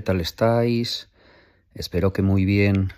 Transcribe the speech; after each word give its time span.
¿qué 0.00 0.04
tal 0.04 0.22
estáis? 0.22 1.10
Espero 1.74 2.14
que 2.14 2.22
muy 2.22 2.46
bien. 2.46 2.90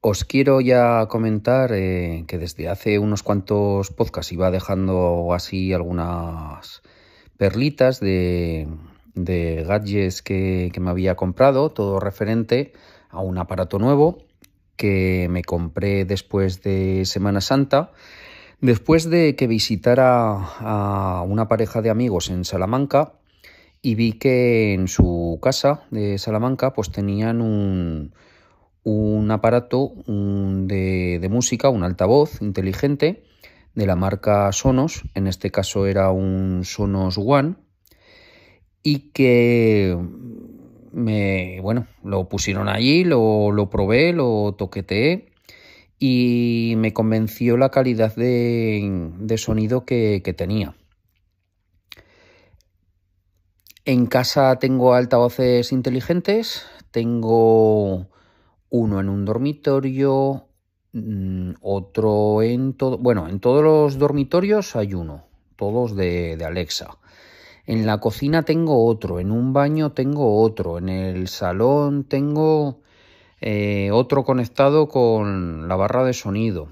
Os 0.00 0.24
quiero 0.24 0.60
ya 0.60 1.06
comentar 1.06 1.70
eh, 1.72 2.24
que 2.26 2.36
desde 2.36 2.68
hace 2.68 2.98
unos 2.98 3.22
cuantos 3.22 3.92
podcasts 3.92 4.32
iba 4.32 4.50
dejando 4.50 5.32
así 5.32 5.72
algunas 5.72 6.82
perlitas 7.36 8.00
de, 8.00 8.66
gadgets 9.14 10.22
que, 10.22 10.70
que 10.72 10.80
me 10.80 10.90
había 10.90 11.14
comprado, 11.14 11.70
todo 11.70 12.00
referente 12.00 12.72
a 13.08 13.20
un 13.20 13.38
aparato 13.38 13.78
nuevo 13.78 14.18
que 14.74 15.28
me 15.30 15.44
compré 15.44 16.04
después 16.04 16.60
de 16.64 17.04
Semana 17.04 17.40
Santa, 17.40 17.92
después 18.60 19.08
de 19.08 19.36
que 19.36 19.46
visitara 19.46 20.44
a 20.58 21.22
una 21.22 21.46
pareja 21.46 21.82
de 21.82 21.90
amigos 21.90 22.30
en 22.30 22.44
Salamanca 22.44 23.21
y 23.82 23.96
vi 23.96 24.12
que 24.12 24.74
en 24.74 24.86
su 24.86 25.40
casa 25.42 25.82
de 25.90 26.16
Salamanca 26.16 26.72
pues 26.72 26.90
tenían 26.90 27.40
un, 27.40 28.14
un 28.84 29.30
aparato 29.30 29.92
de, 30.06 31.28
música, 31.28 31.68
un 31.68 31.82
altavoz 31.82 32.40
inteligente 32.40 33.24
de 33.74 33.86
la 33.86 33.96
marca 33.96 34.52
Sonos, 34.52 35.02
en 35.14 35.26
este 35.26 35.50
caso 35.50 35.86
era 35.86 36.10
un 36.12 36.62
Sonos 36.64 37.18
One, 37.18 37.56
y 38.84 39.10
que 39.10 39.96
me, 40.92 41.60
bueno, 41.60 41.86
lo 42.04 42.28
pusieron 42.28 42.68
allí, 42.68 43.04
lo, 43.04 43.50
lo 43.50 43.68
probé, 43.68 44.12
lo 44.12 44.54
toqueteé 44.56 45.26
y 45.98 46.74
me 46.76 46.92
convenció 46.92 47.56
la 47.56 47.70
calidad 47.70 48.14
de, 48.14 49.10
de 49.18 49.38
sonido 49.38 49.84
que, 49.84 50.20
que 50.24 50.32
tenía. 50.32 50.74
En 53.84 54.06
casa 54.06 54.60
tengo 54.60 54.94
altavoces 54.94 55.72
inteligentes, 55.72 56.64
tengo 56.92 58.06
uno 58.70 59.00
en 59.00 59.08
un 59.08 59.24
dormitorio, 59.24 60.46
mm, 60.92 61.54
otro 61.62 62.42
en 62.42 62.74
todo, 62.74 62.98
bueno, 62.98 63.28
en 63.28 63.40
todos 63.40 63.64
los 63.64 63.98
dormitorios 63.98 64.76
hay 64.76 64.94
uno, 64.94 65.26
todos 65.56 65.96
de, 65.96 66.38
Alexa. 66.46 66.96
En 67.66 67.84
la 67.84 67.98
cocina 67.98 68.44
tengo 68.44 68.86
otro, 68.86 69.18
en 69.18 69.32
un 69.32 69.52
baño 69.52 69.90
tengo 69.90 70.40
otro, 70.40 70.78
en 70.78 70.88
el 70.88 71.26
salón 71.26 72.04
tengo 72.04 72.82
eh, 73.40 73.90
otro 73.92 74.22
conectado 74.22 74.86
con 74.86 75.66
la 75.68 75.74
barra 75.74 76.04
de 76.04 76.12
sonido, 76.12 76.68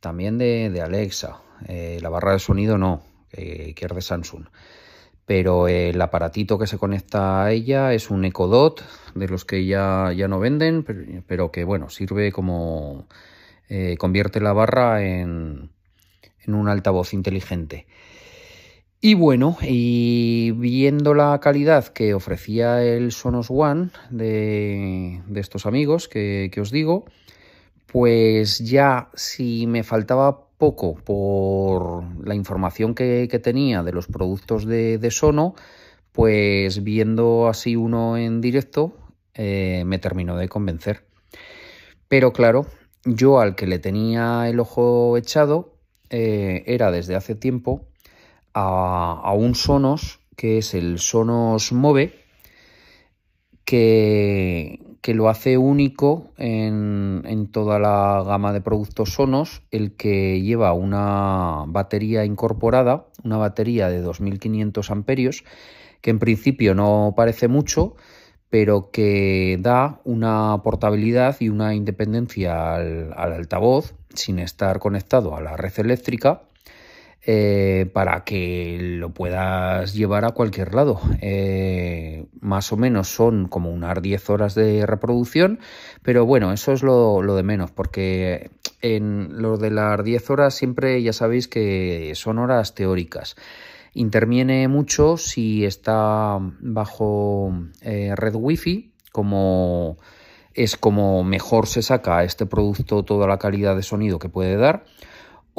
también 0.00 0.38
de, 0.38 0.80
Alexa. 0.82 1.42
Eh, 1.66 1.98
la 2.00 2.08
barra 2.08 2.32
de 2.32 2.38
sonido 2.38 2.78
no, 2.78 3.02
que 3.30 3.74
es 3.76 3.94
de 3.94 4.02
Samsung 4.02 4.46
pero 5.28 5.68
el 5.68 6.00
aparatito 6.00 6.58
que 6.58 6.66
se 6.66 6.78
conecta 6.78 7.44
a 7.44 7.52
ella 7.52 7.92
es 7.92 8.08
un 8.08 8.24
Echo 8.24 8.46
Dot, 8.46 8.82
de 9.14 9.28
los 9.28 9.44
que 9.44 9.66
ya, 9.66 10.10
ya 10.16 10.26
no 10.26 10.40
venden, 10.40 10.84
pero, 10.84 11.22
pero, 11.26 11.52
que 11.52 11.64
bueno, 11.64 11.90
sirve 11.90 12.32
como 12.32 13.06
eh, 13.68 13.96
convierte 13.98 14.40
la 14.40 14.54
barra 14.54 15.04
en, 15.04 15.68
en 16.46 16.54
un 16.54 16.66
altavoz 16.70 17.12
inteligente. 17.12 17.86
Y 19.02 19.12
bueno, 19.12 19.58
y 19.60 20.52
viendo 20.52 21.12
la 21.12 21.38
calidad 21.40 21.88
que 21.88 22.14
ofrecía 22.14 22.82
el 22.82 23.12
Sonos 23.12 23.48
One 23.50 23.90
de, 24.08 25.20
de 25.26 25.40
estos 25.40 25.66
amigos 25.66 26.08
que, 26.08 26.48
que 26.50 26.62
os 26.62 26.70
digo, 26.70 27.04
pues 27.86 28.60
ya 28.60 29.10
si 29.12 29.66
me 29.66 29.82
faltaba 29.82 30.47
poco 30.58 30.96
por 30.96 32.04
la 32.26 32.34
información 32.34 32.94
que, 32.94 33.26
tenía 33.42 33.82
de 33.82 33.92
los 33.92 34.08
productos 34.08 34.66
de, 34.66 34.98
de, 34.98 35.10
Sono, 35.10 35.54
pues 36.12 36.82
viendo 36.82 37.48
así 37.48 37.76
uno 37.76 38.16
en 38.16 38.40
directo 38.40 38.96
eh, 39.34 39.84
me 39.86 39.98
terminó 39.98 40.36
de 40.36 40.48
convencer. 40.48 41.04
Pero 42.08 42.32
claro, 42.32 42.66
yo 43.04 43.38
al 43.40 43.54
que 43.54 43.66
le 43.66 43.78
tenía 43.78 44.48
el 44.48 44.58
ojo 44.58 45.16
echado 45.16 45.76
eh, 46.10 46.64
era 46.66 46.90
desde 46.90 47.14
hace 47.14 47.34
tiempo 47.34 47.86
a, 48.52 49.20
a, 49.22 49.32
un 49.32 49.54
Sonos 49.54 50.20
que 50.38 50.58
es 50.58 50.74
el 50.74 50.98
Sonos 50.98 51.72
Move, 51.72 52.14
que, 53.64 54.77
que 55.08 55.14
lo 55.14 55.30
hace 55.30 55.56
único 55.56 56.34
en, 56.36 57.22
en, 57.24 57.50
toda 57.50 57.78
la 57.78 58.22
gama 58.26 58.52
de 58.52 58.60
productos 58.60 59.14
Sonos, 59.14 59.62
el 59.70 59.96
que 59.96 60.42
lleva 60.42 60.74
una 60.74 61.64
batería 61.66 62.26
incorporada, 62.26 63.06
una 63.24 63.38
batería 63.38 63.88
de 63.88 64.02
2500 64.02 64.90
amperios, 64.90 65.44
que 66.02 66.10
en 66.10 66.18
principio 66.18 66.74
no 66.74 67.14
parece 67.16 67.48
mucho, 67.48 67.96
pero 68.50 68.90
que 68.90 69.56
da 69.58 70.02
una 70.04 70.60
portabilidad 70.62 71.38
y 71.40 71.48
una 71.48 71.74
independencia 71.74 72.74
al, 72.74 73.14
al 73.16 73.32
altavoz 73.32 73.94
sin 74.12 74.38
estar 74.38 74.78
conectado 74.78 75.34
a 75.34 75.40
la 75.40 75.56
red 75.56 75.72
eléctrica 75.78 76.42
eh, 77.22 77.90
para 77.92 78.24
que 78.24 78.78
lo 78.80 79.10
puedas 79.10 79.92
llevar 79.92 80.24
a 80.24 80.30
cualquier 80.30 80.74
lado. 80.74 81.00
Eh, 81.20 82.26
más 82.40 82.72
o 82.72 82.76
menos 82.76 83.08
son 83.08 83.48
como 83.48 83.70
unas 83.70 84.00
10 84.00 84.30
horas 84.30 84.54
de 84.54 84.86
reproducción, 84.86 85.58
pero 86.02 86.24
bueno, 86.24 86.52
eso 86.52 86.72
es 86.72 86.82
lo, 86.82 87.20
lo, 87.22 87.34
de 87.34 87.42
menos, 87.42 87.70
porque 87.70 88.50
en 88.80 89.42
lo 89.42 89.58
de 89.58 89.70
las 89.70 90.02
10 90.02 90.30
horas 90.30 90.54
siempre 90.54 91.02
ya 91.02 91.12
sabéis 91.12 91.48
que 91.48 92.12
son 92.14 92.38
horas 92.38 92.74
teóricas. 92.74 93.36
Interviene 93.94 94.68
mucho 94.68 95.16
si 95.16 95.64
está 95.64 96.38
bajo 96.60 97.52
eh, 97.80 98.12
red 98.14 98.34
wifi, 98.36 98.92
como 99.10 99.98
es 100.54 100.76
como 100.76 101.24
mejor 101.24 101.66
se 101.66 101.82
saca 101.82 102.24
este 102.24 102.46
producto 102.46 103.04
toda 103.04 103.26
la 103.26 103.38
calidad 103.38 103.76
de 103.76 103.82
sonido 103.82 104.18
que 104.18 104.28
puede 104.28 104.56
dar 104.56 104.84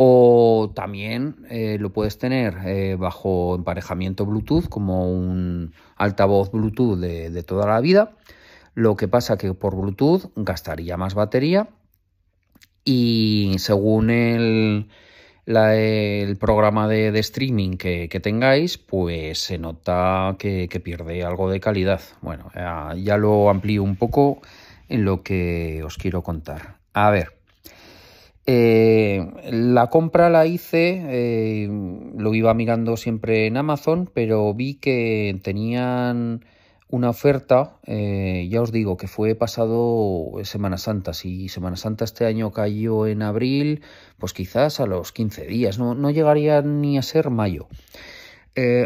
o 0.01 0.71
también 0.73 1.45
eh, 1.49 1.75
lo 1.77 1.91
puedes 1.91 2.17
tener 2.17 2.55
eh, 2.65 2.95
bajo 2.97 3.55
emparejamiento 3.55 4.25
Bluetooth 4.25 4.69
como 4.69 5.11
un 5.11 5.73
altavoz 5.97 6.51
Bluetooth 6.53 6.97
de, 6.97 7.43
toda 7.43 7.67
la 7.67 7.81
vida. 7.81 8.15
Lo 8.75 8.95
que 8.95 9.09
pasa 9.09 9.37
que 9.37 9.53
por 9.53 9.75
Bluetooth 9.75 10.31
gastaría 10.37 10.95
más 10.95 11.15
batería 11.15 11.67
y 12.85 13.55
según 13.57 14.09
el, 14.09 14.87
el 15.45 16.37
programa 16.37 16.87
de, 16.87 17.19
streaming 17.19 17.75
que, 17.75 18.07
tengáis, 18.23 18.77
pues 18.77 19.39
se 19.39 19.57
nota 19.57 20.37
que, 20.39 20.69
que, 20.69 20.79
pierde 20.79 21.25
algo 21.25 21.51
de 21.51 21.59
calidad. 21.59 21.99
Bueno, 22.21 22.49
ya, 22.55 22.93
ya 22.95 23.17
lo 23.17 23.49
amplío 23.49 23.83
un 23.83 23.97
poco 23.97 24.41
en 24.87 25.03
lo 25.03 25.23
que 25.23 25.83
os 25.83 25.97
quiero 25.97 26.23
contar. 26.23 26.77
A 26.93 27.09
ver. 27.09 27.38
Eh, 28.51 29.29
la 29.51 29.91
compra 29.91 30.31
la 30.31 30.47
hice, 30.47 31.03
eh, 31.05 31.69
lo 32.17 32.33
iba 32.33 32.51
mirando 32.55 32.97
siempre 32.97 33.45
en 33.45 33.57
Amazon, 33.57 34.09
pero 34.11 34.55
vi 34.55 34.73
que 34.73 35.39
tenían 35.43 36.43
una 36.89 37.11
oferta, 37.11 37.77
eh, 37.85 38.47
ya 38.49 38.63
os 38.63 38.71
digo 38.71 38.97
que 38.97 39.07
fue 39.07 39.35
pasado 39.35 40.31
Semana 40.45 40.79
Santa, 40.79 41.13
si 41.13 41.47
Semana 41.47 41.75
Santa 41.75 42.05
este 42.05 42.25
año 42.25 42.51
cayó 42.51 43.05
en 43.05 43.21
abril, 43.21 43.83
pues 44.17 44.33
quizás 44.33 44.79
a 44.79 44.87
los 44.87 45.11
15 45.11 45.45
días, 45.45 45.77
no, 45.77 45.93
no 45.93 46.09
llegaría 46.09 46.63
ni 46.63 46.97
a 46.97 47.03
ser 47.03 47.29
mayo. 47.29 47.67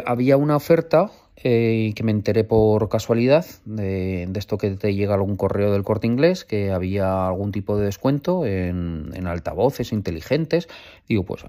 Había 0.05 0.37
una 0.37 0.55
oferta 0.55 1.09
eh, 1.35 1.93
que 1.95 2.03
me 2.03 2.11
enteré 2.11 2.43
por 2.43 2.89
casualidad 2.89 3.45
de, 3.65 4.29
esto 4.35 4.57
que 4.57 4.69
te 4.71 4.93
llega 4.93 5.15
algún 5.15 5.35
correo 5.35 5.71
del 5.71 5.83
corte 5.83 6.07
inglés, 6.07 6.45
que 6.45 6.71
había 6.71 7.27
algún 7.27 7.51
tipo 7.51 7.77
de 7.77 7.85
descuento 7.85 8.45
en, 8.45 9.09
en 9.13 9.27
altavoces 9.27 9.91
inteligentes. 9.91 10.67
Digo, 11.07 11.23
pues 11.23 11.43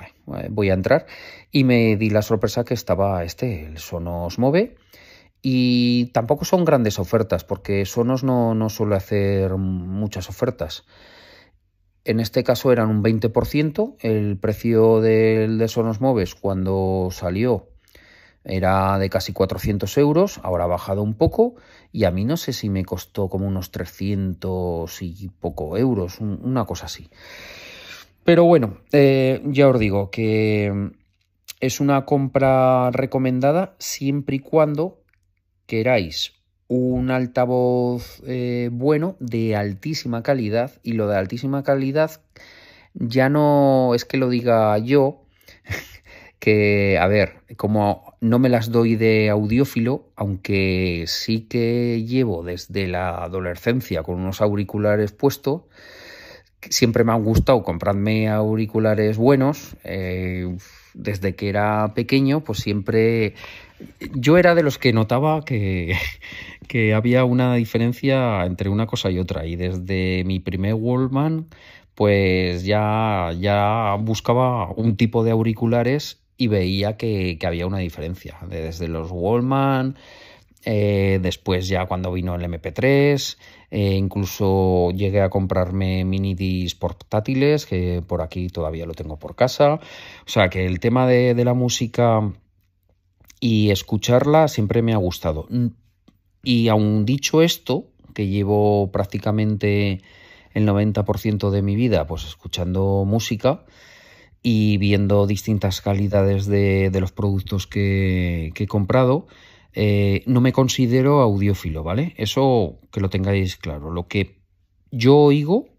voy 0.48 0.70
a 0.70 0.74
entrar 0.74 1.06
y 1.50 1.64
me 1.64 1.96
di 1.96 2.10
la 2.10 2.22
sorpresa 2.22 2.64
que 2.64 2.74
estaba 2.74 3.24
este, 3.24 3.66
el 3.66 3.78
Sonos 3.78 4.38
Move. 4.38 4.76
Y 5.42 6.06
tampoco 6.06 6.46
son 6.46 6.64
grandes 6.64 6.98
ofertas, 6.98 7.44
porque 7.44 7.84
Sonos 7.84 8.24
no, 8.24 8.54
no 8.54 8.70
suele 8.70 8.96
hacer 8.96 9.56
muchas 9.56 10.30
ofertas. 10.30 10.84
En 12.04 12.18
este 12.18 12.44
caso 12.44 12.72
eran 12.72 12.88
un 12.88 13.02
20%. 13.02 13.96
El 14.00 14.38
precio 14.38 15.02
del 15.02 15.58
de 15.58 15.68
Sonos 15.68 16.00
Moves 16.00 16.34
cuando 16.34 17.08
salió 17.10 17.73
era 18.44 18.98
de 18.98 19.10
casi 19.10 19.32
400 19.32 19.96
euros, 19.98 20.40
ahora 20.42 20.64
ha 20.64 20.68
bajado 20.68 21.02
un 21.02 21.14
poco 21.14 21.54
y 21.92 22.04
a 22.04 22.10
mí 22.10 22.24
no 22.24 22.36
sé 22.36 22.52
si 22.52 22.68
me 22.68 22.84
costó 22.84 23.28
como 23.28 23.46
unos 23.46 23.70
300 23.70 25.02
y 25.02 25.30
poco 25.40 25.76
euros, 25.78 26.20
una 26.20 26.64
cosa 26.64 26.86
así. 26.86 27.08
Pero 28.24 28.44
bueno, 28.44 28.78
eh, 28.92 29.42
ya 29.46 29.68
os 29.68 29.78
digo 29.78 30.10
que 30.10 30.90
es 31.60 31.80
una 31.80 32.04
compra 32.04 32.90
recomendada 32.90 33.74
siempre 33.78 34.36
y 34.36 34.40
cuando 34.40 35.02
queráis 35.66 36.32
un 36.68 37.10
altavoz 37.10 38.22
eh, 38.26 38.70
bueno 38.72 39.16
de 39.20 39.56
altísima 39.56 40.22
calidad 40.22 40.72
y 40.82 40.94
lo 40.94 41.06
de 41.06 41.16
altísima 41.16 41.62
calidad 41.62 42.20
ya 42.94 43.28
no 43.28 43.94
es 43.94 44.04
que 44.04 44.16
lo 44.16 44.28
diga 44.28 44.78
yo, 44.78 45.26
que 46.38 46.98
a 46.98 47.06
ver, 47.08 47.42
como 47.56 48.13
no 48.24 48.38
me 48.38 48.48
las 48.48 48.70
doy 48.70 48.96
de 48.96 49.28
audiófilo, 49.28 50.08
aunque 50.16 51.04
sí 51.06 51.40
que 51.42 52.02
llevo 52.06 52.42
desde 52.42 52.88
la 52.88 53.22
adolescencia 53.22 54.02
con 54.02 54.14
unos 54.14 54.40
auriculares 54.40 55.12
puestos. 55.12 55.62
Siempre 56.62 57.04
me 57.04 57.12
han 57.12 57.22
gustado 57.22 57.62
comprarme 57.62 58.30
auriculares 58.30 59.18
buenos. 59.18 59.76
Eh, 59.84 60.56
desde 60.94 61.34
que 61.34 61.50
era 61.50 61.92
pequeño, 61.94 62.42
pues 62.42 62.60
siempre 62.60 63.34
yo 64.14 64.38
era 64.38 64.54
de 64.54 64.62
los 64.62 64.78
que 64.78 64.94
notaba 64.94 65.44
que, 65.44 65.94
que, 66.66 66.94
había 66.94 67.24
una 67.24 67.54
diferencia 67.56 68.46
entre 68.46 68.70
una 68.70 68.86
cosa 68.86 69.10
y 69.10 69.18
otra. 69.18 69.44
Y 69.44 69.56
desde 69.56 70.24
mi 70.24 70.40
primer 70.40 70.72
Wallman, 70.72 71.48
pues 71.94 72.64
ya, 72.64 73.32
ya 73.38 73.96
buscaba 74.00 74.70
un 74.70 74.96
tipo 74.96 75.24
de 75.24 75.32
auriculares 75.32 76.23
y 76.36 76.48
veía 76.48 76.96
que, 76.96 77.38
había 77.44 77.66
una 77.66 77.78
diferencia. 77.78 78.38
Desde 78.48 78.88
los 78.88 79.08
Wallman, 79.10 79.96
eh, 80.64 81.18
después 81.22 81.68
ya 81.68 81.86
cuando 81.86 82.12
vino 82.12 82.34
el 82.34 82.42
MP3, 82.42 83.36
eh, 83.70 83.94
incluso 83.94 84.90
llegué 84.90 85.20
a 85.20 85.30
comprarme 85.30 86.04
mini 86.04 86.34
discs 86.34 86.78
portátiles, 86.78 87.66
que 87.66 88.02
por 88.06 88.22
aquí 88.22 88.48
todavía 88.48 88.86
lo 88.86 88.94
tengo 88.94 89.18
por 89.18 89.36
casa. 89.36 89.74
O 89.74 89.80
sea 90.28 90.48
que 90.48 90.66
el 90.66 90.80
tema 90.80 91.06
de, 91.06 91.34
de 91.34 91.44
la 91.44 91.54
música 91.54 92.32
y 93.40 93.70
escucharla 93.70 94.48
siempre 94.48 94.82
me 94.82 94.94
ha 94.94 94.96
gustado. 94.96 95.46
Y 96.42 96.68
aún 96.68 97.04
dicho 97.04 97.42
esto, 97.42 97.86
que 98.14 98.28
llevo 98.28 98.90
prácticamente 98.90 100.00
el 100.54 100.66
90% 100.66 101.50
de 101.50 101.62
mi 101.62 101.76
vida 101.76 102.06
pues 102.06 102.24
escuchando 102.24 103.04
música, 103.06 103.64
y 104.46 104.76
viendo 104.76 105.26
distintas 105.26 105.80
calidades 105.80 106.44
de, 106.44 106.90
los 107.00 107.12
productos 107.12 107.66
que, 107.66 108.52
he 108.54 108.66
comprado, 108.66 109.26
eh, 109.72 110.22
no 110.26 110.42
me 110.42 110.52
considero 110.52 111.22
audiófilo, 111.22 111.82
¿vale? 111.82 112.12
Eso 112.18 112.78
que 112.92 113.00
lo 113.00 113.08
tengáis 113.08 113.56
claro. 113.56 113.90
Lo 113.90 114.06
que 114.06 114.36
yo 114.90 115.16
oigo, 115.16 115.70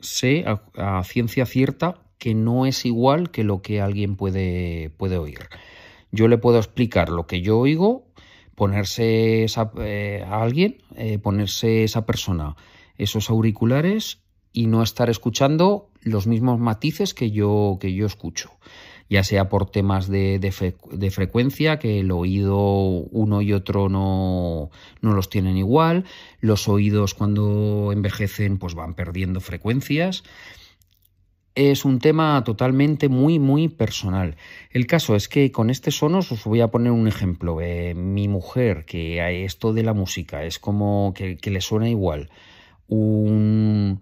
sé 0.00 0.46
a, 0.46 1.04
ciencia 1.04 1.44
cierta 1.44 2.02
que 2.16 2.34
no 2.34 2.64
es 2.64 2.86
igual 2.86 3.30
que 3.30 3.44
lo 3.44 3.60
que 3.60 3.82
alguien 3.82 4.16
puede, 4.16 4.88
puede 4.96 5.18
oír. 5.18 5.40
Yo 6.10 6.26
le 6.26 6.38
puedo 6.38 6.56
explicar 6.56 7.10
lo 7.10 7.26
que 7.26 7.42
yo 7.42 7.58
oigo, 7.58 8.06
ponerse 8.54 9.44
eh, 9.80 10.24
a 10.26 10.42
alguien, 10.42 10.78
eh, 10.96 11.18
ponerse 11.18 11.84
esa 11.84 12.06
persona 12.06 12.56
esos 12.96 13.30
auriculares 13.30 14.20
y 14.54 14.66
no 14.66 14.82
estar 14.82 15.10
escuchando 15.10 15.90
los 16.00 16.26
mismos 16.26 16.60
matices 16.60 17.12
que 17.12 17.30
yo, 17.30 17.76
que 17.80 17.92
yo 17.92 18.06
escucho, 18.06 18.52
ya 19.10 19.24
sea 19.24 19.48
por 19.48 19.68
temas 19.68 20.08
de, 20.08 20.38
de, 20.38 21.10
frecuencia, 21.10 21.78
que 21.78 22.00
el 22.00 22.12
oído 22.12 22.56
uno 22.56 23.42
y 23.42 23.52
otro 23.52 23.88
no, 23.88 24.70
no, 25.02 25.12
los 25.12 25.28
tienen 25.28 25.56
igual, 25.56 26.04
los 26.40 26.68
oídos 26.68 27.14
cuando 27.14 27.90
envejecen 27.92 28.58
pues 28.58 28.74
van 28.74 28.94
perdiendo 28.94 29.40
frecuencias. 29.40 30.22
Es 31.56 31.84
un 31.84 32.00
tema 32.00 32.42
totalmente 32.44 33.08
muy, 33.08 33.38
muy 33.38 33.68
personal. 33.68 34.36
El 34.70 34.86
caso 34.86 35.14
es 35.14 35.28
que 35.28 35.52
con 35.52 35.70
este 35.70 35.92
sonos 35.92 36.32
os 36.32 36.44
voy 36.44 36.60
a 36.60 36.68
poner 36.68 36.90
un 36.90 37.06
ejemplo. 37.06 37.60
Eh, 37.60 37.94
mi 37.94 38.26
mujer, 38.26 38.84
que 38.84 39.44
esto 39.44 39.72
de 39.72 39.84
la 39.84 39.94
música 39.94 40.44
es 40.44 40.58
como 40.58 41.14
que 41.14 41.50
le 41.50 41.60
suena 41.60 41.88
igual. 41.88 42.28
Un, 42.88 44.00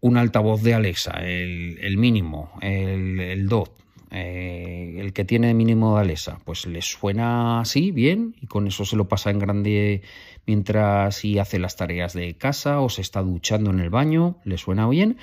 un 0.00 0.16
altavoz 0.16 0.62
de 0.62 0.74
Alexa, 0.74 1.12
el, 1.22 1.96
mínimo, 1.96 2.52
el, 2.60 3.20
el 3.20 3.48
DOT, 3.48 3.78
eh, 4.10 4.96
el 4.98 5.12
que 5.12 5.24
tiene 5.24 5.52
mínimo 5.52 5.96
de 5.96 6.02
Alexa, 6.02 6.40
pues 6.44 6.66
le 6.66 6.80
suena 6.80 7.60
así 7.60 7.90
bien 7.90 8.34
y 8.40 8.46
con 8.46 8.66
eso 8.66 8.86
se 8.86 8.96
lo 8.96 9.06
pasa 9.06 9.30
en 9.30 9.38
grande 9.38 10.02
mientras 10.46 11.16
si 11.16 11.38
hace 11.38 11.58
las 11.58 11.76
tareas 11.76 12.14
de 12.14 12.34
casa 12.34 12.80
o 12.80 12.88
se 12.88 13.02
está 13.02 13.22
duchando 13.22 13.70
en 13.70 13.80
el 13.80 13.90
baño, 13.90 14.38
le 14.44 14.56
suena 14.56 14.88
bien, 14.88 15.18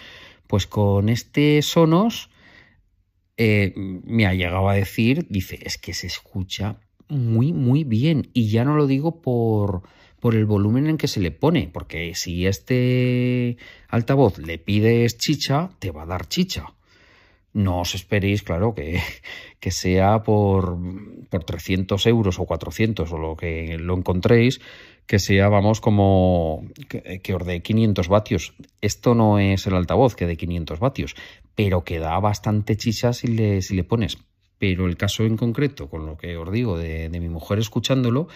pues 0.45 0.67
con 0.67 1.09
este 1.09 1.63
Sonos 1.63 2.29
eh, 3.37 3.73
me 3.75 4.27
ha 4.27 4.35
llegado 4.35 4.69
a 4.69 4.75
decir, 4.75 5.25
dice, 5.29 5.57
es 5.63 5.79
que 5.79 5.95
se 5.95 6.05
escucha 6.05 6.77
muy, 7.07 7.53
muy 7.53 7.83
bien 7.83 8.29
y 8.33 8.49
ya 8.49 8.65
no 8.65 8.75
lo 8.75 8.85
digo 8.85 9.21
por 9.21 9.81
por 10.25 10.33
el 10.33 10.45
volumen 10.47 10.87
en 10.87 10.97
que 10.97 11.07
se 11.07 11.19
le 11.19 11.29
pone, 11.29 11.69
porque 11.71 12.15
si 12.15 12.47
este 12.47 13.57
altavoz 13.89 14.39
le 14.39 14.57
pides 14.57 15.19
chicha, 15.19 15.69
te 15.77 15.91
va 15.91 16.01
a 16.01 16.07
dar 16.07 16.27
chicha. 16.27 16.73
No 17.53 17.81
os 17.81 17.93
esperéis, 17.93 18.41
claro, 18.41 18.73
que, 18.73 18.99
que 19.59 19.69
sea 19.69 20.23
por, 20.23 20.79
por 21.29 21.43
300 21.43 22.03
euros 22.07 22.39
o 22.39 22.45
400 22.45 23.11
o 23.11 23.17
lo 23.19 23.35
que 23.35 23.77
lo 23.77 23.95
encontréis, 23.95 24.61
que 25.05 25.19
sea, 25.19 25.47
vamos, 25.47 25.79
como 25.79 26.65
que, 26.89 27.21
que 27.21 27.35
os 27.35 27.45
dé 27.45 27.61
500 27.61 28.07
vatios. 28.07 28.55
Esto 28.81 29.13
no 29.13 29.37
es 29.37 29.67
el 29.67 29.75
altavoz 29.75 30.15
que 30.15 30.25
de 30.25 30.37
500 30.37 30.79
vatios, 30.79 31.15
pero 31.53 31.83
que 31.83 31.99
da 31.99 32.19
bastante 32.19 32.77
chicha 32.77 33.13
si 33.13 33.27
le, 33.27 33.61
si 33.61 33.75
le 33.75 33.83
pones. 33.83 34.17
Pero 34.57 34.87
el 34.87 34.97
caso 34.97 35.23
en 35.23 35.37
concreto, 35.37 35.87
con 35.87 36.07
lo 36.07 36.17
que 36.17 36.35
os 36.35 36.51
digo 36.51 36.79
de, 36.79 37.09
de 37.09 37.19
mi 37.19 37.29
mujer 37.29 37.59
escuchándolo, 37.59 38.27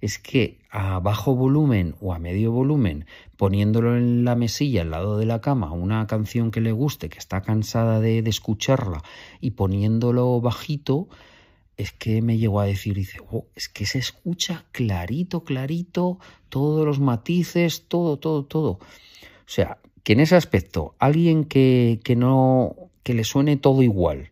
es 0.00 0.18
que 0.18 0.58
a 0.70 1.00
bajo 1.00 1.34
volumen 1.34 1.94
o 2.00 2.12
a 2.14 2.18
medio 2.18 2.52
volumen, 2.52 3.06
poniéndolo 3.36 3.96
en 3.96 4.24
la 4.24 4.36
mesilla 4.36 4.82
al 4.82 4.90
lado 4.90 5.18
de 5.18 5.26
la 5.26 5.40
cama, 5.40 5.72
una 5.72 6.06
canción 6.06 6.50
que 6.50 6.60
le 6.60 6.72
guste, 6.72 7.08
que 7.08 7.18
está 7.18 7.42
cansada 7.42 8.00
de, 8.00 8.18
escucharla, 8.18 9.02
y 9.40 9.52
poniéndolo 9.52 10.40
bajito, 10.40 11.08
es 11.76 11.92
que 11.92 12.22
me 12.22 12.38
llegó 12.38 12.60
a 12.60 12.66
decir, 12.66 12.94
dice, 12.94 13.18
oh, 13.30 13.46
es 13.54 13.68
que 13.68 13.86
se 13.86 13.98
escucha 13.98 14.66
clarito, 14.72 15.44
clarito, 15.44 16.18
todos 16.48 16.84
los 16.84 17.00
matices, 17.00 17.86
todo, 17.88 18.18
todo, 18.18 18.44
todo. 18.44 18.70
O 18.70 18.80
sea, 19.46 19.78
que 20.02 20.12
en 20.14 20.20
ese 20.20 20.36
aspecto, 20.36 20.94
alguien 20.98 21.44
que, 21.44 22.00
que 22.04 22.16
no, 22.16 22.74
que 23.02 23.14
le 23.14 23.24
suene 23.24 23.56
todo 23.56 23.82
igual, 23.82 24.30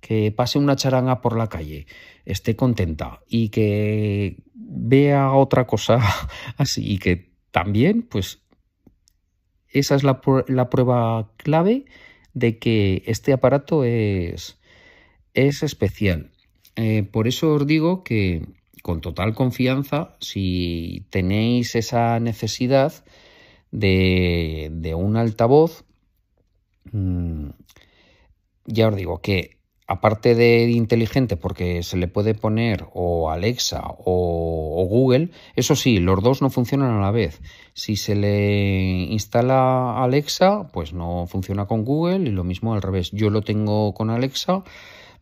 que 0.00 0.32
pase 0.32 0.58
una 0.58 0.76
charanga 0.76 1.20
por 1.20 1.36
la 1.36 1.48
calle, 1.48 1.86
esté 2.24 2.56
contenta 2.56 3.20
y 3.28 3.48
que 3.48 4.36
vea 4.54 5.32
otra 5.32 5.66
cosa 5.66 5.98
así 6.56 6.92
y 6.92 6.98
que 6.98 7.30
también, 7.50 8.02
pues, 8.02 8.42
esa 9.68 9.94
es 9.94 10.04
la, 10.04 10.20
prueba 10.20 11.32
clave 11.36 11.84
de 12.34 12.58
que 12.58 13.02
este 13.06 13.32
aparato 13.32 13.84
es, 13.84 14.58
es 15.34 15.62
especial. 15.62 16.30
Eh, 16.76 17.02
por 17.02 17.26
eso 17.26 17.54
os 17.54 17.66
digo 17.66 18.04
que 18.04 18.46
con 18.82 19.00
total 19.00 19.34
confianza, 19.34 20.16
si 20.20 21.06
tenéis 21.10 21.74
esa 21.74 22.20
necesidad 22.20 22.92
de, 23.70 24.68
de 24.72 24.94
un 24.94 25.16
altavoz, 25.16 25.84
mm, 26.92 27.48
ya 28.66 28.88
os 28.88 28.96
digo 28.96 29.20
que 29.20 29.55
aparte 29.86 30.34
de 30.34 30.68
inteligente, 30.70 31.36
porque 31.36 31.82
se 31.82 31.96
le 31.96 32.08
puede 32.08 32.34
poner 32.34 32.86
o 32.92 33.30
Alexa 33.30 33.82
o, 33.98 34.86
Google, 34.88 35.30
eso 35.54 35.76
sí, 35.76 35.98
los 35.98 36.22
dos 36.22 36.42
no 36.42 36.50
funcionan 36.50 36.96
a 36.96 37.00
la 37.00 37.10
vez. 37.10 37.40
Si 37.72 37.96
se 37.96 38.14
le 38.14 39.04
instala 39.10 40.02
Alexa, 40.02 40.68
pues 40.72 40.92
no 40.92 41.26
funciona 41.26 41.66
con 41.66 41.84
Google 41.84 42.28
y 42.28 42.32
lo 42.32 42.44
mismo 42.44 42.74
al 42.74 42.82
revés. 42.82 43.10
Yo 43.12 43.30
lo 43.30 43.42
tengo 43.42 43.94
con 43.94 44.10
Alexa, 44.10 44.64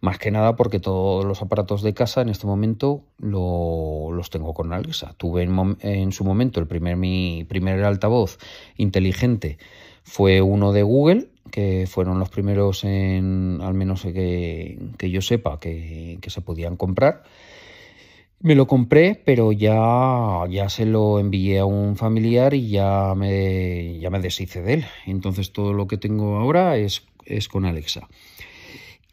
más 0.01 0.19
que 0.19 0.31
nada 0.31 0.57
porque 0.57 0.81
todos 0.81 1.25
los 1.25 1.43
aparatos 1.43 1.83
de 1.83 1.95
casa 1.95 2.21
en 2.21 2.29
este 2.29 2.47
momento 2.47 3.05
los 3.19 4.31
tengo 4.31 4.55
con 4.55 4.73
Alexa. 4.73 5.15
Tuve 5.17 5.43
en, 5.43 5.77
en 5.81 6.13
su 6.13 6.25
momento 6.25 6.61
el 6.61 6.67
primer, 6.67 6.97
mi 6.97 7.45
primer 7.49 7.83
altavoz 7.85 8.39
inteligente 8.77 9.59
fue 10.05 10.43
uno 10.43 10.73
de 10.73 10.83
Google 10.83 11.34
que 11.51 11.87
fueron 11.87 12.19
los 12.19 12.31
primeros 12.31 12.85
en, 12.85 13.61
al 13.63 13.75
menos 13.75 14.03
que, 14.03 14.79
yo 15.01 15.21
sepa, 15.21 15.61
que, 15.61 16.19
se 16.27 16.41
podían 16.41 16.77
comprar. 16.77 17.23
Me 18.41 18.55
lo 18.55 18.67
compré, 18.67 19.15
pero 19.25 19.53
ya, 19.53 20.45
ya 20.51 20.69
se 20.69 20.85
lo 20.85 21.19
envié 21.19 21.61
a 21.61 21.65
un 21.65 21.97
familiar 21.97 22.53
y 22.53 22.69
ya 22.69 23.15
me, 23.17 23.99
ya 23.99 24.11
me 24.11 24.21
deshice 24.21 24.61
de 24.63 24.75
él. 24.75 24.85
Entonces 25.07 25.53
todo 25.53 25.73
lo 25.73 25.87
que 25.87 25.97
tengo 25.97 26.37
ahora 26.37 26.77
es, 26.77 27.07
es 27.25 27.49
con 27.49 27.65
Alexa. 27.65 28.09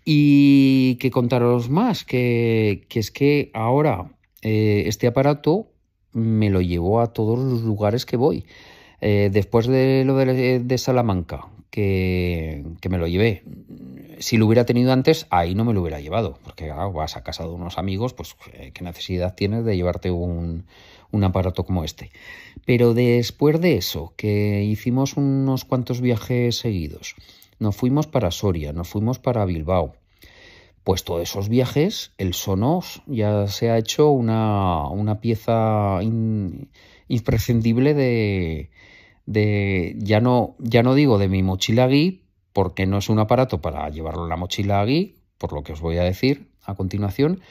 Y 0.03 0.95
que 0.95 1.11
contaros 1.11 1.69
más, 1.69 2.03
que, 2.03 2.85
que 2.89 2.99
es 2.99 3.11
que 3.11 3.51
ahora 3.53 4.11
eh, 4.41 4.83
este 4.87 5.07
aparato 5.07 5.67
me 6.11 6.49
lo 6.49 6.59
llevo 6.61 6.99
a 6.99 7.13
todos 7.13 7.39
los 7.39 7.61
lugares 7.61 8.05
que 8.05 8.17
voy. 8.17 8.45
Eh, 8.99 9.29
después 9.31 9.67
de 9.67 10.03
lo 10.05 10.15
de 10.17 10.77
Salamanca, 10.77 11.47
que, 11.71 12.63
me 12.89 12.97
lo 12.99 13.07
llevé. 13.07 13.43
Si 14.19 14.37
lo 14.37 14.45
hubiera 14.45 14.65
tenido 14.65 14.93
antes, 14.93 15.25
ahí 15.31 15.55
no 15.55 15.65
me 15.65 15.73
lo 15.73 15.81
hubiera 15.81 15.99
llevado, 15.99 16.37
porque 16.43 16.69
vas 16.69 17.17
a 17.17 17.23
casa 17.23 17.43
de 17.43 17.49
unos 17.49 17.79
amigos, 17.79 18.13
pues 18.13 18.35
eh, 18.53 18.71
qué 18.73 18.83
necesidad 18.83 19.33
tienes 19.33 19.65
de 19.65 19.75
llevarte 19.75 20.11
un, 20.11 20.65
un 21.09 21.23
aparato 21.23 21.63
como 21.63 21.83
este. 21.83 22.11
Pero 22.65 22.93
después 22.93 23.59
de 23.59 23.77
eso, 23.77 24.13
que 24.17 24.63
hicimos 24.63 25.17
unos 25.17 25.65
cuantos 25.65 26.01
viajes 26.01 26.57
seguidos, 26.57 27.15
nos 27.57 27.75
fuimos 27.75 28.05
para 28.05 28.29
Soria, 28.31 28.73
nos 28.73 28.89
fuimos 28.89 29.17
para 29.17 29.45
Bilbao, 29.45 29.95
pues 30.83 31.03
todos 31.03 31.21
esos 31.21 31.47
viajes, 31.47 32.11
el 32.17 32.33
Sonos 32.33 33.03
ya 33.05 33.47
se 33.47 33.69
ha 33.69 33.77
hecho 33.77 34.09
una, 34.09 35.19
pieza 35.21 35.99
imprescindible 37.07 37.93
de, 37.93 38.71
de, 39.25 39.95
ya 39.97 40.19
no, 40.19 40.55
ya 40.59 40.83
no 40.83 40.95
digo 40.95 41.17
de 41.17 41.27
mi 41.27 41.43
mochila 41.43 41.87
gui, 41.87 42.23
porque 42.53 42.85
no 42.85 42.97
es 42.97 43.09
un 43.09 43.19
aparato 43.19 43.61
para 43.61 43.89
llevarlo 43.89 44.23
en 44.23 44.29
la 44.29 44.37
mochila 44.37 44.83
gui, 44.85 45.15
por 45.37 45.53
lo 45.53 45.63
que 45.63 45.73
os 45.73 45.81
voy 45.81 45.97
a 45.97 46.03
decir 46.03 46.49
a 46.63 46.75
continuación, 46.75 47.41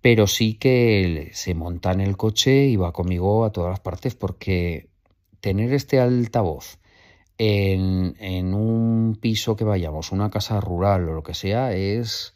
pero 0.00 0.26
sí 0.26 0.54
que 0.54 1.30
se 1.32 1.54
monta 1.54 1.92
en 1.92 2.00
el 2.00 2.16
coche 2.16 2.66
y 2.66 2.76
va 2.76 2.92
conmigo 2.92 3.44
a 3.44 3.52
todas 3.52 3.70
las 3.70 3.80
partes, 3.80 4.14
porque 4.14 4.88
tener 5.40 5.72
este 5.72 6.00
altavoz 6.00 6.78
en, 7.38 8.16
en 8.18 8.54
un 8.54 9.16
piso 9.20 9.56
que 9.56 9.64
vayamos, 9.64 10.12
una 10.12 10.30
casa 10.30 10.60
rural 10.60 11.08
o 11.08 11.14
lo 11.14 11.22
que 11.22 11.34
sea, 11.34 11.72
es 11.72 12.34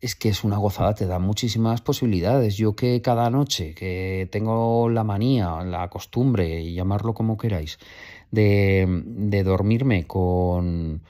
es 0.00 0.14
que 0.14 0.28
es 0.28 0.44
una 0.44 0.58
gozada, 0.58 0.94
te 0.94 1.06
da 1.06 1.18
muchísimas 1.18 1.80
posibilidades. 1.80 2.56
Yo 2.56 2.76
que 2.76 3.02
cada 3.02 3.30
noche, 3.30 3.74
que 3.74 4.28
tengo 4.30 4.88
la 4.88 5.04
manía, 5.04 5.62
la 5.64 5.88
costumbre, 5.88 6.72
llamarlo 6.72 7.14
como 7.14 7.36
queráis, 7.36 7.78
de, 8.30 9.42
dormirme 9.44 10.06
con, 10.06 11.02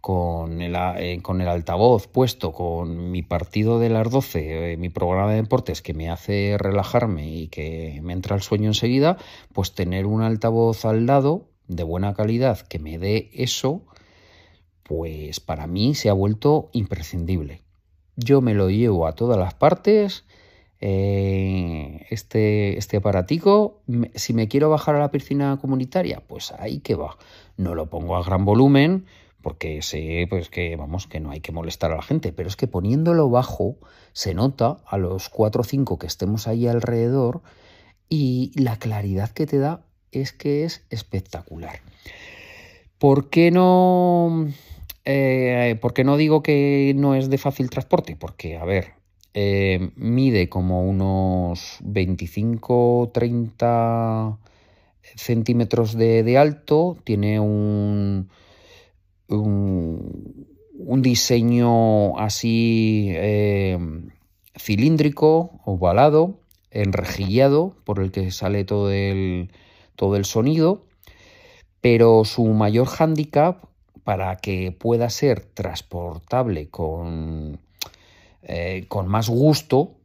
con 0.00 0.60
el, 0.60 0.76
eh, 0.98 1.20
con 1.22 1.40
el 1.40 1.48
altavoz 1.48 2.06
puesto, 2.08 2.52
con 2.52 3.10
mi 3.10 3.22
partido 3.22 3.78
de 3.78 3.88
las 3.88 4.10
12, 4.10 4.72
eh, 4.72 4.76
mi 4.76 4.90
programa 4.90 5.30
de 5.30 5.36
deportes 5.36 5.82
que 5.82 5.94
me 5.94 6.10
hace 6.10 6.56
relajarme 6.58 7.28
y 7.28 7.48
que 7.48 8.00
me 8.02 8.12
entra 8.12 8.36
el 8.36 8.42
sueño 8.42 8.68
enseguida, 8.68 9.16
pues 9.52 9.74
tener 9.74 10.06
un 10.06 10.22
altavoz 10.22 10.84
al 10.84 11.06
lado 11.06 11.48
de 11.68 11.82
buena 11.82 12.14
calidad 12.14 12.60
que 12.60 12.78
me 12.78 12.98
dé 12.98 13.30
eso, 13.32 13.82
pues 14.82 15.40
para 15.40 15.66
mí 15.66 15.94
se 15.94 16.10
ha 16.10 16.12
vuelto 16.12 16.68
imprescindible. 16.72 17.63
Yo 18.16 18.40
me 18.40 18.54
lo 18.54 18.70
llevo 18.70 19.06
a 19.06 19.14
todas 19.14 19.38
las 19.38 19.54
partes. 19.54 20.24
Eh, 20.80 22.06
este, 22.10 22.76
este 22.76 22.98
aparatico, 22.98 23.80
si 24.14 24.34
me 24.34 24.48
quiero 24.48 24.68
bajar 24.68 24.96
a 24.96 25.00
la 25.00 25.10
piscina 25.10 25.58
comunitaria, 25.60 26.20
pues 26.26 26.52
ahí 26.52 26.80
que 26.80 26.94
va. 26.94 27.16
No 27.56 27.74
lo 27.74 27.88
pongo 27.88 28.16
a 28.16 28.22
gran 28.22 28.44
volumen 28.44 29.06
porque 29.44 29.82
sé 29.82 30.26
pues 30.28 30.48
que 30.48 30.74
vamos 30.74 31.06
que 31.06 31.20
no 31.20 31.30
hay 31.30 31.40
que 31.40 31.52
molestar 31.52 31.92
a 31.92 31.96
la 31.96 32.02
gente, 32.02 32.32
pero 32.32 32.48
es 32.48 32.56
que 32.56 32.66
poniéndolo 32.66 33.28
bajo 33.28 33.76
se 34.14 34.32
nota 34.32 34.78
a 34.86 34.96
los 34.96 35.28
4 35.28 35.60
o 35.60 35.64
5 35.64 35.98
que 35.98 36.06
estemos 36.06 36.48
ahí 36.48 36.66
alrededor 36.66 37.42
y 38.08 38.52
la 38.54 38.78
claridad 38.78 39.30
que 39.30 39.46
te 39.46 39.58
da 39.58 39.84
es 40.12 40.32
que 40.32 40.64
es 40.64 40.86
espectacular. 40.88 41.80
¿Por 42.98 43.28
qué 43.28 43.50
no 43.50 44.48
eh, 45.04 45.78
¿Por 45.80 45.94
qué 45.94 46.04
no 46.04 46.16
digo 46.16 46.42
que 46.42 46.92
no 46.96 47.14
es 47.14 47.30
de 47.30 47.38
fácil 47.38 47.70
transporte? 47.70 48.16
Porque, 48.16 48.56
a 48.56 48.64
ver, 48.64 48.94
eh, 49.34 49.90
mide 49.96 50.48
como 50.48 50.82
unos 50.82 51.78
25-30 51.82 54.38
centímetros 55.16 55.96
de, 55.96 56.38
alto, 56.38 56.96
tiene 57.04 57.40
un, 57.40 58.30
un, 59.28 61.02
diseño 61.02 62.18
así 62.18 63.08
eh, 63.10 63.78
cilíndrico, 64.56 65.60
ovalado, 65.64 66.38
enrejillado, 66.70 67.74
por 67.84 68.00
el 68.00 68.10
que 68.12 68.30
sale 68.30 68.64
todo 68.64 68.92
el, 68.92 69.50
todo 69.96 70.16
el 70.16 70.24
sonido, 70.24 70.86
pero 71.80 72.24
su 72.24 72.44
mayor 72.46 72.86
hándicap 72.86 73.64
para 74.04 74.36
que 74.36 74.70
pueda 74.72 75.10
ser 75.10 75.40
transportable 75.40 76.68
con, 76.68 77.58
eh, 78.42 78.84
con 78.88 79.08
más 79.08 79.28
gusto 79.28 79.96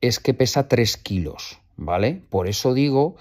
es 0.00 0.18
que 0.18 0.34
pesa 0.34 0.68
3 0.68 0.96
kilos, 0.96 1.60
¿vale? 1.76 2.20
Por 2.28 2.48
eso 2.48 2.74
digo 2.74 3.16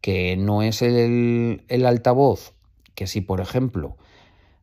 que 0.00 0.36
no 0.36 0.62
es 0.62 0.82
el, 0.82 1.62
altavoz 1.86 2.52
que 2.94 3.06
si, 3.06 3.20
por 3.20 3.40
ejemplo, 3.40 3.96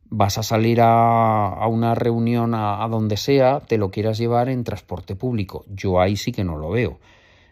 vas 0.04 0.38
a 0.38 0.42
salir 0.42 0.80
a, 0.82 1.66
una 1.68 1.94
reunión 1.94 2.54
a, 2.54 2.86
donde 2.88 3.16
sea, 3.16 3.60
te 3.60 3.78
lo 3.78 3.90
quieras 3.90 4.18
llevar 4.18 4.50
en 4.50 4.62
transporte 4.62 5.16
público. 5.16 5.64
Yo 5.68 6.00
ahí 6.00 6.16
sí 6.16 6.32
que 6.32 6.44
no 6.44 6.58
lo 6.58 6.70
veo. 6.70 6.98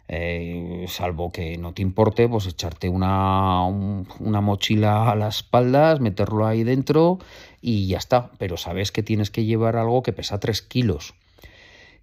Eh, 0.09 0.85
salvo 0.89 1.33
que 1.33 1.57
no 1.57 1.73
te 1.73 1.83
importe, 1.83 2.29
pues 2.29 2.47
echarte 2.47 2.89
una, 2.89 3.65
una 3.65 4.41
mochila 4.41 5.11
a 5.11 5.17
las 5.17 5.37
espaldas, 5.37 6.01
meterlo 6.01 6.47
ahí 6.47 6.63
dentro 6.63 7.19
y 7.61 7.87
ya 7.87 7.99
está. 7.99 8.31
Pero 8.39 8.57
sabes 8.57 8.93
que 8.93 9.03
tienes 9.03 9.31
que 9.31 9.45
llevar 9.45 9.77
algo 9.77 10.03
que 10.03 10.13
pesa 10.13 10.41
3 10.41 10.63
kilos. 10.63 11.15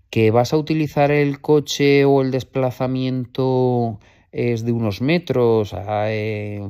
Que 0.09 0.31
vas 0.31 0.53
a 0.53 0.57
utilizar 0.57 1.11
el 1.11 1.39
coche 1.41 2.05
o 2.05 2.21
el 2.21 2.31
desplazamiento 2.31 3.99
es 4.31 4.65
de 4.65 4.71
unos 4.71 5.01
metros 5.01 5.73
a, 5.73 6.11
eh, 6.11 6.67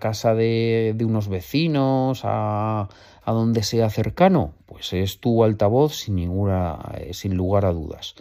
casa 0.00 0.34
de, 0.34 0.96
unos 1.04 1.28
vecinos, 1.28 2.22
a, 2.24 2.88
a 3.22 3.32
donde 3.32 3.62
sea 3.62 3.90
cercano, 3.90 4.54
pues 4.66 4.92
es 4.92 5.20
tu 5.20 5.44
altavoz 5.44 5.94
sin, 5.96 6.16
ninguna, 6.16 6.78
eh, 6.98 7.14
sin 7.14 7.36
lugar 7.36 7.64
a 7.64 7.72
dudas. 7.72 8.14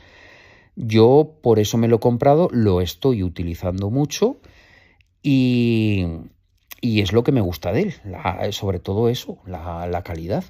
Yo 0.76 1.36
por 1.42 1.60
eso 1.60 1.78
me 1.78 1.88
lo 1.88 1.98
he 1.98 2.00
comprado, 2.00 2.50
lo 2.52 2.82
estoy 2.82 3.24
utilizando 3.24 3.90
mucho 3.92 4.38
y, 5.22 6.06
es 6.82 7.14
lo 7.14 7.24
que 7.24 7.32
me 7.32 7.42
gusta 7.42 7.72
de 7.72 7.82
él, 7.82 8.54
sobre 8.54 8.80
todo 8.80 9.08
eso, 9.10 9.38
la, 9.46 10.02
calidad. 10.04 10.44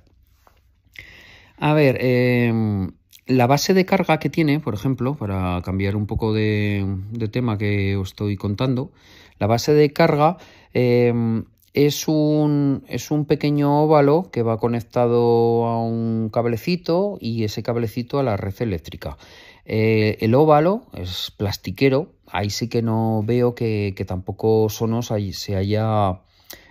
A 1.58 1.74
ver, 1.74 1.98
em, 2.02 2.92
la 3.28 3.48
base 3.48 3.74
de 3.74 3.86
carga 3.86 4.18
que 4.18 4.30
tiene, 4.30 4.60
por 4.60 4.74
ejemplo, 4.74 5.16
para 5.16 5.62
cambiar 5.64 5.96
un 5.96 6.08
poco 6.08 6.34
de, 6.34 6.86
tema 7.32 7.58
que 7.58 7.98
os 7.98 8.10
estoy 8.10 8.38
contando, 8.38 8.92
la 9.40 9.48
base 9.48 9.74
de 9.74 9.92
carga 9.92 10.38
em, 10.74 11.46
es, 11.74 12.08
un, 12.08 12.84
es 12.88 13.12
un 13.12 13.26
pequeño 13.26 13.84
óvalo 13.84 14.30
que 14.32 14.42
va 14.42 14.58
conectado 14.58 15.66
a 15.66 15.84
un 15.84 16.30
cablecito 16.32 17.18
y 17.20 17.44
ese 17.44 17.62
cablecito 17.62 18.20
a 18.20 18.24
la 18.24 18.38
red 18.38 18.56
eléctrica. 18.62 19.18
Eh, 19.66 20.18
el 20.20 20.36
óvalo 20.36 20.84
es 20.94 21.32
plastiquero, 21.38 22.14
ahí 22.28 22.50
sí 22.50 22.68
que 22.68 22.82
no 22.82 23.24
veo 23.24 23.56
que, 23.56 23.96
tampoco 24.08 24.70
Sonos 24.70 25.12
se 25.32 25.56
haya 25.56 26.22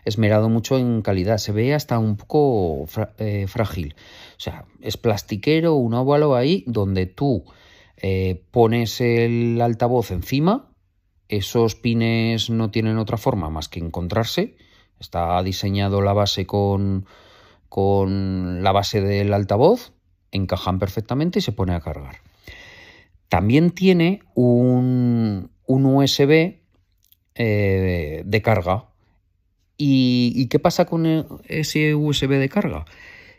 esmerado 0.04 0.48
mucho 0.48 0.78
en 0.78 1.02
calidad, 1.02 1.38
se 1.38 1.52
ve 1.52 1.74
hasta 1.74 1.98
un 1.98 2.16
poco 2.16 2.86
eh, 3.18 3.46
frágil. 3.48 3.94
O 4.36 4.40
sea, 4.40 4.66
es 4.80 4.96
plastiquero, 4.96 5.74
un 5.74 5.94
óvalo 5.94 6.34
ahí 6.34 6.64
donde 6.66 7.06
tú 7.06 7.44
eh, 7.96 8.44
pones 8.50 9.00
el 9.00 9.60
altavoz 9.60 10.10
encima, 10.10 10.70
esos 11.28 11.76
pines 11.76 12.50
no 12.50 12.70
tienen 12.70 12.98
otra 12.98 13.16
forma 13.16 13.48
más 13.48 13.68
que 13.68 13.80
encontrarse, 13.80 14.56
está 15.00 15.42
diseñado 15.42 16.02
la 16.02 16.12
base 16.12 16.46
con, 16.46 17.06
con 17.68 18.62
la 18.62 18.72
base 18.72 19.00
del 19.00 19.32
altavoz, 19.32 19.92
encajan 20.30 20.78
perfectamente 20.78 21.38
y 21.38 21.42
se 21.42 21.52
pone 21.52 21.74
a 21.74 21.80
cargar. 21.80 22.31
También 23.32 23.70
tiene 23.70 24.20
un, 24.34 25.48
USB 25.66 26.56
eh, 27.34 28.22
de 28.26 28.42
carga. 28.42 28.90
¿Y, 29.78 30.48
qué 30.48 30.58
pasa 30.58 30.84
con 30.84 31.06
ese 31.48 31.94
USB 31.94 32.28
de 32.28 32.50
carga? 32.50 32.84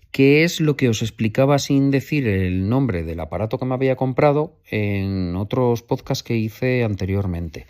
Que 0.10 0.44
es 0.44 0.60
lo 0.60 0.76
que 0.78 0.90
os 0.90 1.04
explicaba 1.04 1.60
sin 1.60 1.92
decir 1.92 2.28
el 2.28 2.70
nombre 2.70 3.04
del 3.04 3.20
aparato 3.20 3.60
que 3.60 3.66
me 3.66 3.76
había 3.76 3.96
comprado 3.96 4.58
en 4.72 5.36
otros 5.36 5.84
podcasts 5.84 6.24
que 6.24 6.38
hice 6.38 6.84
anteriormente. 6.84 7.68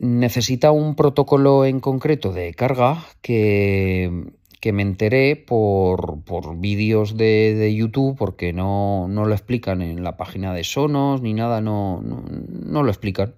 Necesita 0.00 0.72
un 0.72 0.96
protocolo 0.96 1.64
en 1.64 1.78
concreto 1.78 2.32
de 2.32 2.54
carga 2.54 3.06
que 3.22 4.32
que 4.60 4.72
me 4.72 4.82
enteré 4.82 5.36
por, 5.36 6.22
por 6.24 6.56
vídeos 6.58 7.16
de, 7.16 7.54
de, 7.54 7.74
YouTube, 7.74 8.16
porque 8.16 8.52
no, 8.52 9.06
no, 9.08 9.24
lo 9.24 9.34
explican 9.34 9.82
en 9.82 10.02
la 10.02 10.16
página 10.16 10.52
de 10.52 10.64
Sonos 10.64 11.22
ni 11.22 11.32
nada, 11.32 11.60
no, 11.60 12.02
no, 12.02 12.82
lo 12.82 12.90
explican. 12.90 13.34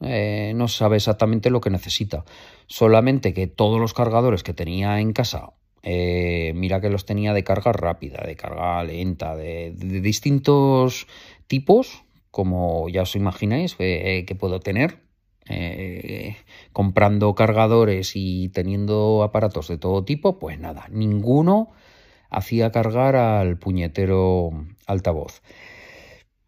Eh, 0.00 0.52
no 0.54 0.68
sabe 0.68 0.96
exactamente 0.96 1.50
lo 1.50 1.60
que 1.60 1.70
necesita. 1.70 2.24
Solamente 2.66 3.32
que 3.32 3.46
todos 3.46 3.80
los 3.80 3.94
cargadores 3.94 4.42
que 4.42 4.54
tenía 4.54 5.00
en 5.00 5.12
casa, 5.12 5.52
eh, 5.82 6.52
mira 6.54 6.80
que 6.80 6.90
los 6.90 7.04
tenía 7.04 7.32
de 7.32 7.44
carga 7.44 7.72
rápida, 7.72 8.22
de 8.24 8.36
carga 8.36 8.82
lenta, 8.84 9.34
de, 9.34 9.72
distintos 9.72 11.06
tipos, 11.46 12.04
como 12.30 12.88
ya 12.88 13.02
os 13.02 13.16
imagináis 13.16 13.76
eh, 13.78 14.24
que 14.26 14.34
puedo 14.34 14.60
tener 14.60 15.03
eh, 15.48 16.36
comprando 16.72 17.34
cargadores 17.34 18.12
y 18.14 18.48
teniendo 18.50 19.22
aparatos 19.22 19.68
de 19.68 19.78
todo 19.78 20.04
tipo, 20.04 20.38
pues 20.38 20.58
nada, 20.58 20.86
ninguno 20.90 21.70
hacía 22.30 22.72
cargar 22.72 23.16
al 23.16 23.58
puñetero 23.58 24.50
altavoz. 24.86 25.42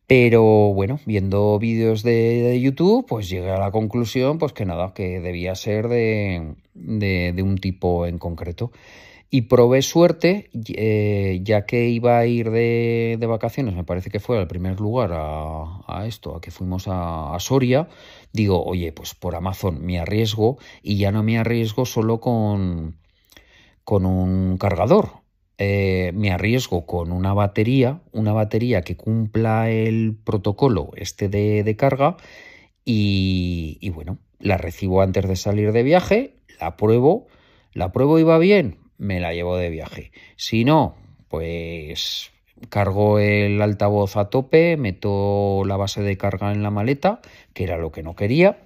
Pero 0.06 0.42
bueno, 0.72 1.00
viendo 1.04 1.58
vídeos 1.58 2.02
de, 2.04 2.60
YouTube, 2.60 3.06
pues 3.08 3.28
llegué 3.28 3.50
a 3.50 3.58
la 3.58 3.72
conclusión, 3.72 4.38
pues 4.38 4.52
que 4.52 4.64
nada, 4.64 4.94
que 4.94 5.20
debía 5.20 5.54
ser 5.56 5.88
de, 5.88 6.54
de, 6.74 7.42
un 7.42 7.58
tipo 7.58 8.06
en 8.06 8.18
concreto. 8.18 8.70
Y 9.36 9.42
probé 9.42 9.82
suerte, 9.82 10.48
eh, 10.54 11.40
ya 11.42 11.66
que 11.66 11.90
iba 11.90 12.16
a 12.16 12.24
ir 12.24 12.50
de, 12.50 13.22
vacaciones, 13.28 13.74
me 13.74 13.84
parece 13.84 14.08
que 14.08 14.18
fue 14.18 14.38
al 14.38 14.48
primer 14.48 14.80
lugar 14.80 15.10
a, 15.12 16.06
esto, 16.06 16.34
a 16.34 16.40
que 16.40 16.50
fuimos 16.50 16.86
a, 16.88 17.36
Soria, 17.38 17.86
digo, 18.32 18.64
oye, 18.64 18.92
pues 18.92 19.14
por 19.14 19.34
Amazon 19.36 19.84
me 19.84 19.98
arriesgo 19.98 20.56
y 20.82 20.96
ya 20.96 21.12
no 21.12 21.22
me 21.22 21.36
arriesgo 21.36 21.84
solo 21.84 22.18
con, 22.18 22.96
con 23.84 24.06
un 24.06 24.56
cargador, 24.56 25.10
eh, 25.58 26.12
me 26.14 26.30
arriesgo 26.30 26.86
con 26.86 27.12
una 27.12 27.34
batería, 27.34 28.00
una 28.12 28.32
batería 28.32 28.80
que 28.80 28.96
cumpla 28.96 29.68
el 29.68 30.16
protocolo 30.24 30.92
este 30.96 31.28
de, 31.28 31.76
carga 31.76 32.16
y, 32.86 33.76
y 33.82 33.90
bueno, 33.90 34.16
la 34.38 34.56
recibo 34.56 35.02
antes 35.02 35.28
de 35.28 35.36
salir 35.36 35.72
de 35.72 35.82
viaje, 35.82 36.36
la 36.58 36.78
pruebo, 36.78 37.26
la 37.74 37.92
pruebo 37.92 38.18
y 38.18 38.22
va 38.22 38.38
bien, 38.38 38.85
me 38.98 39.20
la 39.20 39.32
llevo 39.32 39.56
de 39.56 39.70
viaje. 39.70 40.12
Si 40.36 40.64
no, 40.64 40.96
pues 41.28 42.30
cargo 42.68 43.18
el 43.18 43.60
altavoz 43.60 44.16
a 44.16 44.30
tope, 44.30 44.76
meto 44.76 45.62
la 45.66 45.76
base 45.76 46.02
de 46.02 46.16
carga 46.16 46.52
en 46.52 46.62
la 46.62 46.70
maleta, 46.70 47.20
que 47.52 47.64
era 47.64 47.76
lo 47.76 47.92
que 47.92 48.02
no 48.02 48.16
quería, 48.16 48.58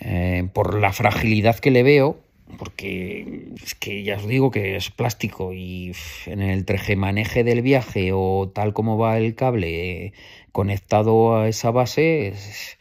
eh, 0.00 0.48
por 0.52 0.78
la 0.78 0.92
fragilidad 0.92 1.58
que 1.58 1.70
le 1.70 1.82
veo, 1.82 2.18
porque 2.58 3.48
es 3.62 3.74
que 3.74 4.04
ya 4.04 4.16
os 4.16 4.26
digo 4.26 4.50
que 4.50 4.76
es 4.76 4.90
plástico 4.90 5.52
y 5.52 5.92
en 6.26 6.40
el 6.40 6.64
maneje 6.96 7.42
del 7.42 7.62
viaje 7.62 8.10
o 8.12 8.50
tal 8.54 8.72
como 8.72 8.98
va 8.98 9.18
el 9.18 9.34
cable 9.34 10.12
conectado 10.52 11.36
a 11.36 11.48
esa 11.48 11.70
base, 11.70 12.28
es, 12.28 12.78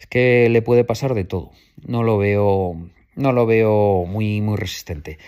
es 0.00 0.06
que 0.06 0.48
le 0.48 0.62
puede 0.62 0.84
pasar 0.84 1.14
de 1.14 1.24
todo. 1.24 1.50
No 1.86 2.02
lo 2.02 2.16
veo, 2.16 2.74
no 3.14 3.32
lo 3.32 3.46
veo 3.46 4.06
muy, 4.06 4.40
muy 4.40 4.56
resistente. 4.56 5.18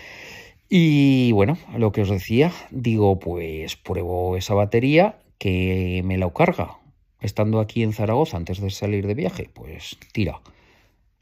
Y 0.69 1.31
bueno, 1.31 1.57
lo 1.75 1.91
que 1.91 2.01
os 2.01 2.09
decía, 2.09 2.51
digo, 2.69 3.19
pues 3.19 3.75
pruebo 3.75 4.37
esa 4.37 4.53
batería 4.53 5.19
que 5.39 6.01
me 6.05 6.17
la 6.17 6.31
carga. 6.31 6.77
Estando 7.21 7.59
aquí 7.59 7.83
en 7.83 7.91
Zaragoza 7.91 8.37
antes 8.37 8.61
de 8.61 8.69
salir 8.69 9.07
de 9.07 9.15
viaje, 9.15 9.49
pues 9.53 9.97
tira. 10.13 10.41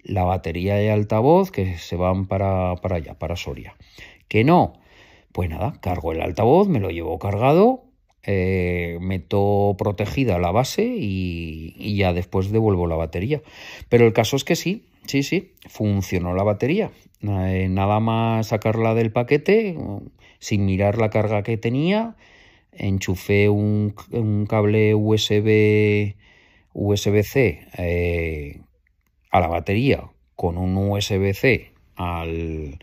La 0.03 0.23
batería 0.23 0.83
y 0.83 0.89
altavoz 0.89 1.51
que 1.51 1.77
se 1.77 1.95
van 1.95 2.27
para, 2.27 2.75
para 2.75 2.97
allá, 2.97 3.13
para 3.15 3.35
Soria. 3.35 3.75
Que 4.27 4.43
no, 4.43 4.73
pues 5.31 5.49
nada, 5.49 5.73
cargo 5.81 6.11
el 6.11 6.21
altavoz, 6.21 6.67
me 6.67 6.79
lo 6.79 6.89
llevo 6.89 7.19
cargado, 7.19 7.83
eh, 8.23 8.97
meto 8.99 9.75
protegida 9.77 10.37
la 10.37 10.51
base 10.51 10.83
y, 10.83 11.95
ya 11.95 12.11
después 12.11 12.51
devuelvo 12.51 12.87
la 12.87 12.95
batería. 12.95 13.41
Pero 13.87 14.05
el 14.05 14.13
caso 14.13 14.35
es 14.35 14.43
que 14.43 14.55
sí, 14.55 14.87
sí, 15.05 15.23
sí, 15.23 15.53
funcionó 15.67 16.33
la 16.33 16.43
batería. 16.43 16.91
Eh, 17.21 17.67
nada 17.69 17.99
más 17.99 18.47
sacarla 18.47 18.93
del 18.93 19.11
paquete, 19.11 19.75
sin 20.39 20.65
mirar 20.65 20.97
la 20.97 21.09
carga 21.09 21.43
que 21.43 21.57
tenía, 21.57 22.15
enchufé 22.71 23.49
un, 23.49 23.93
cable 24.47 24.93
USB 24.95 26.15
USB-C 26.73 27.67
eh, 27.77 28.61
a 29.31 29.39
la 29.39 29.47
batería 29.47 30.11
con 30.35 30.57
un 30.59 30.77
USB-C 30.77 31.71
al, 31.95 32.77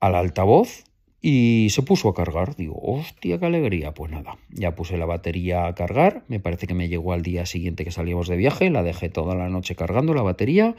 al 0.00 0.14
altavoz 0.14 0.84
y 1.20 1.68
se 1.70 1.82
puso 1.82 2.08
a 2.08 2.14
cargar. 2.14 2.56
Digo, 2.56 2.78
hostia, 2.82 3.38
qué 3.38 3.46
alegría. 3.46 3.94
Pues 3.94 4.10
nada, 4.10 4.38
ya 4.50 4.74
puse 4.74 4.96
la 4.96 5.06
batería 5.06 5.66
a 5.66 5.74
cargar. 5.74 6.24
Me 6.26 6.40
parece 6.40 6.66
que 6.66 6.74
me 6.74 6.88
llegó 6.88 7.12
al 7.12 7.22
día 7.22 7.46
siguiente 7.46 7.84
que 7.84 7.92
salíamos 7.92 8.26
de 8.26 8.36
viaje. 8.36 8.70
La 8.70 8.82
dejé 8.82 9.08
toda 9.08 9.36
la 9.36 9.48
noche 9.48 9.76
cargando 9.76 10.14
la 10.14 10.22
batería 10.22 10.74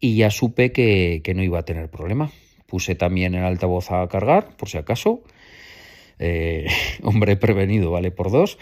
y 0.00 0.16
ya 0.16 0.30
supe 0.30 0.72
que, 0.72 1.22
no 1.34 1.42
iba 1.42 1.58
a 1.58 1.64
tener 1.64 1.90
problema. 1.90 2.30
Puse 2.66 2.94
también 2.94 3.34
el 3.34 3.44
altavoz 3.44 3.90
a 3.92 4.06
cargar, 4.08 4.56
por 4.56 4.68
si 4.68 4.78
acaso. 4.78 5.22
Eh, 6.18 6.66
hombre 7.02 7.36
prevenido 7.36 7.90
vale 7.90 8.10
por 8.10 8.30
dos. 8.30 8.58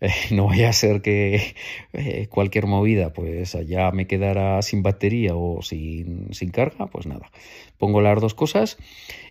Eh, 0.00 0.10
no 0.30 0.46
vaya 0.46 0.68
a 0.68 0.72
ser 0.72 1.02
que 1.02 1.54
eh, 1.92 2.26
cualquier 2.28 2.66
movida, 2.66 3.12
pues 3.12 3.54
allá 3.54 3.90
me 3.90 4.06
quedara 4.06 4.62
sin 4.62 4.82
batería 4.82 5.34
o 5.34 5.62
sin, 5.62 6.32
sin, 6.32 6.50
carga, 6.50 6.86
pues 6.86 7.06
nada. 7.06 7.30
Pongo 7.78 8.00
las 8.00 8.20
dos 8.20 8.34
cosas 8.34 8.78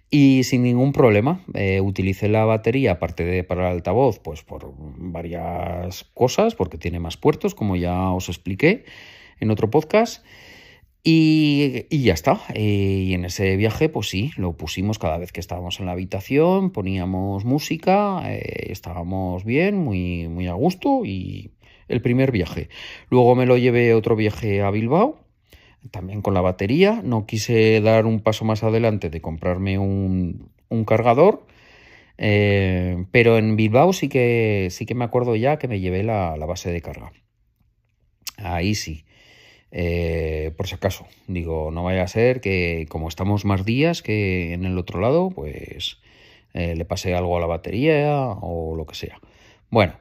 y 0.10 0.44
sin 0.44 0.64
ningún 0.64 0.92
problema. 0.94 1.44
utilicé 1.82 2.28
la 2.28 2.46
batería, 2.46 2.94
aparte 2.94 3.24
de 3.24 3.44
para 3.44 3.70
el 3.70 3.76
altavoz, 3.76 4.20
pues 4.20 4.44
por 4.44 4.74
varias 4.78 6.06
cosas, 6.14 6.56
porque 6.56 6.78
tiene 6.78 7.00
más 7.00 7.18
puertos, 7.18 7.56
como 7.56 7.76
ya 7.76 8.12
os 8.12 8.30
expliqué 8.30 8.86
en 9.40 9.52
otro 9.52 9.70
podcast. 9.70 10.26
Y, 11.10 12.04
ya 12.04 12.13
está. 12.13 12.41
Eh, 12.54 13.06
y 13.08 13.13
en 13.13 13.24
ese 13.24 13.56
viaje, 13.56 13.88
pues 13.88 14.10
sí, 14.10 14.32
lo 14.36 14.58
pusimos 14.58 15.00
cada 15.00 15.17
vez 15.17 15.32
que 15.32 15.39
estábamos 15.39 15.80
en 15.80 15.86
la 15.86 15.93
habitación, 15.93 16.72
poníamos 16.72 17.46
música, 17.46 18.24
eh, 18.26 18.67
estábamos 18.72 19.46
bien, 19.46 19.78
muy, 19.78 20.28
muy 20.28 20.48
a 20.48 20.54
gusto 20.54 21.06
y 21.06 21.52
el 21.88 22.02
primer 22.02 22.34
viaje. 22.34 22.67
Luego 23.10 23.36
me 23.36 23.46
lo 23.46 23.56
llevé 23.56 23.93
otro 23.93 24.17
viaje 24.17 24.62
a 24.62 24.70
Bilbao, 24.70 25.17
también 25.91 26.22
con 26.22 26.34
la 26.34 26.41
batería. 26.41 27.00
No 27.06 27.26
quise 27.26 27.80
dar 27.80 28.06
un 28.06 28.20
paso 28.20 28.43
más 28.43 28.63
adelante 28.63 29.10
de 29.10 29.22
comprarme 29.22 29.80
un, 29.80 30.52
cargador. 30.86 31.48
Eh, 32.17 33.06
pero 33.12 33.38
en 33.38 33.56
Bilbao 33.56 33.93
sí 33.93 34.10
que 34.10 34.67
sí 34.72 34.86
que 34.86 34.96
me 34.96 35.06
acuerdo 35.06 35.38
ya 35.38 35.58
que 35.58 35.70
me 35.70 35.80
llevé 35.80 36.04
la 36.04 36.36
base 36.36 36.70
de 36.70 36.82
carga. 36.82 37.13
Ahí 38.36 38.76
sí. 38.76 39.07
Eh, 39.72 40.54
por 40.56 40.68
si 40.68 40.76
acaso, 40.76 41.06
digo, 41.28 41.72
no 41.72 41.84
vaya 41.84 42.04
a 42.04 42.08
ser 42.08 42.40
que 42.42 42.86
como 42.90 43.10
estamos 43.10 43.46
más 43.46 43.66
días 43.66 44.02
que 44.02 44.54
en 44.54 44.66
el 44.66 44.78
otro 44.78 45.02
lado, 45.02 45.30
pues 45.30 46.00
eh, 46.54 46.76
le 46.76 46.86
pase 46.86 47.16
algo 47.16 47.38
a 47.38 47.42
la 47.42 47.48
batería 47.48 48.18
o 48.42 48.76
lo 48.76 48.86
que 48.86 48.96
sea. 48.96 49.20
Bueno, 49.70 49.94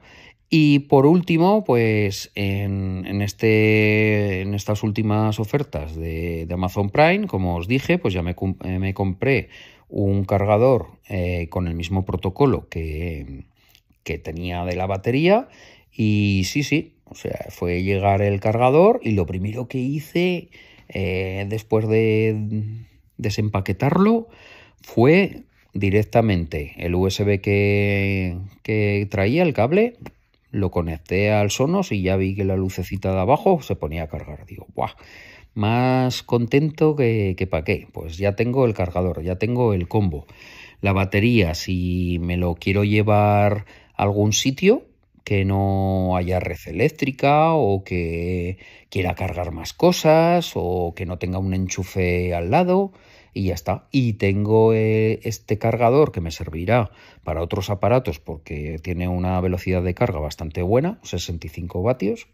y 0.49 0.79
por 0.79 1.05
último, 1.05 1.65
pues 1.65 2.31
en, 2.35 3.21
este, 3.21 4.41
en 4.41 4.53
estas 4.53 4.83
últimas 4.83 5.39
ofertas 5.39 5.95
de, 5.95 6.47
Amazon 6.49 6.89
Prime, 6.89 7.27
como 7.27 7.57
os 7.57 7.67
dije, 7.67 7.97
pues 7.97 8.13
ya 8.13 8.21
me, 8.21 8.35
eh, 8.63 8.79
me 8.79 8.93
compré 8.93 9.49
un 9.89 10.25
cargador 10.25 10.87
con 11.49 11.67
el 11.67 11.75
mismo 11.75 12.03
protocolo 12.03 12.67
que, 12.67 13.45
que 14.03 14.17
tenía 14.17 14.65
de 14.65 14.75
la 14.75 14.85
batería 14.85 15.47
y 15.91 16.43
sí, 16.45 16.63
sí, 16.63 16.96
o 17.09 17.15
sea, 17.15 17.47
fue 17.49 17.83
llegar 17.83 18.21
el 18.21 18.39
cargador 18.39 18.99
y 19.03 19.11
lo 19.11 19.25
primero 19.25 19.67
que 19.67 19.77
hice 19.77 20.49
eh, 20.89 21.45
después 21.49 21.87
de 21.87 22.85
desempaquetarlo 23.17 24.27
fue 24.81 25.43
directamente 25.73 26.73
el 26.77 26.95
USB 26.95 27.41
que, 27.41 29.07
traía, 29.09 29.43
el 29.43 29.53
cable, 29.53 29.97
lo 30.51 30.71
conecté 30.71 31.31
al 31.31 31.51
Sonos 31.51 31.91
y 31.91 32.01
ya 32.01 32.15
vi 32.15 32.35
que 32.35 32.45
la 32.45 32.55
lucecita 32.55 33.11
de 33.11 33.19
abajo 33.19 33.61
se 33.61 33.75
ponía 33.75 34.03
a 34.03 34.07
cargar. 34.07 34.45
Digo, 34.45 34.67
¡buah! 34.75 34.93
Más 35.53 36.23
contento 36.23 36.95
que, 36.95 37.35
que 37.37 37.47
qué. 37.63 37.87
Pues 37.91 38.17
ya 38.17 38.35
tengo 38.35 38.65
el 38.65 38.73
cargador, 38.73 39.23
ya 39.23 39.37
tengo 39.37 39.73
el 39.73 39.87
combo. 39.87 40.25
La 40.81 40.93
batería, 40.93 41.55
si 41.55 42.17
me 42.21 42.37
lo 42.37 42.55
quiero 42.55 42.83
llevar 42.83 43.65
a 43.95 44.03
algún 44.03 44.33
sitio, 44.33 44.86
que 45.27 45.43
no 45.43 46.15
haya 46.15 46.39
red 46.39 46.59
eléctrica 46.67 47.51
o 47.51 47.83
que 47.83 48.59
quiera 48.89 49.13
cargar 49.13 49.51
más 49.51 49.73
cosas 49.73 50.53
o 50.55 50.93
que 50.95 51.05
no 51.05 51.17
tenga 51.17 51.37
un 51.37 51.53
enchufe 51.53 52.33
al 52.33 52.49
lado 52.49 52.93
y 53.33 53.47
ya 53.47 53.53
está. 53.53 53.89
Y 53.91 54.13
tengo 54.13 54.73
eh, 54.73 55.19
este 55.23 55.57
cargador 55.57 56.13
que 56.13 56.21
me 56.21 56.31
servirá 56.31 56.91
para 57.25 57.41
otros 57.41 57.69
aparatos 57.69 58.21
porque 58.21 58.79
tiene 58.81 59.09
una 59.09 59.41
velocidad 59.41 59.83
de 59.83 59.93
carga 59.93 60.19
bastante 60.19 60.61
buena, 60.61 60.97
65 61.03 61.83
vatios. 61.83 62.29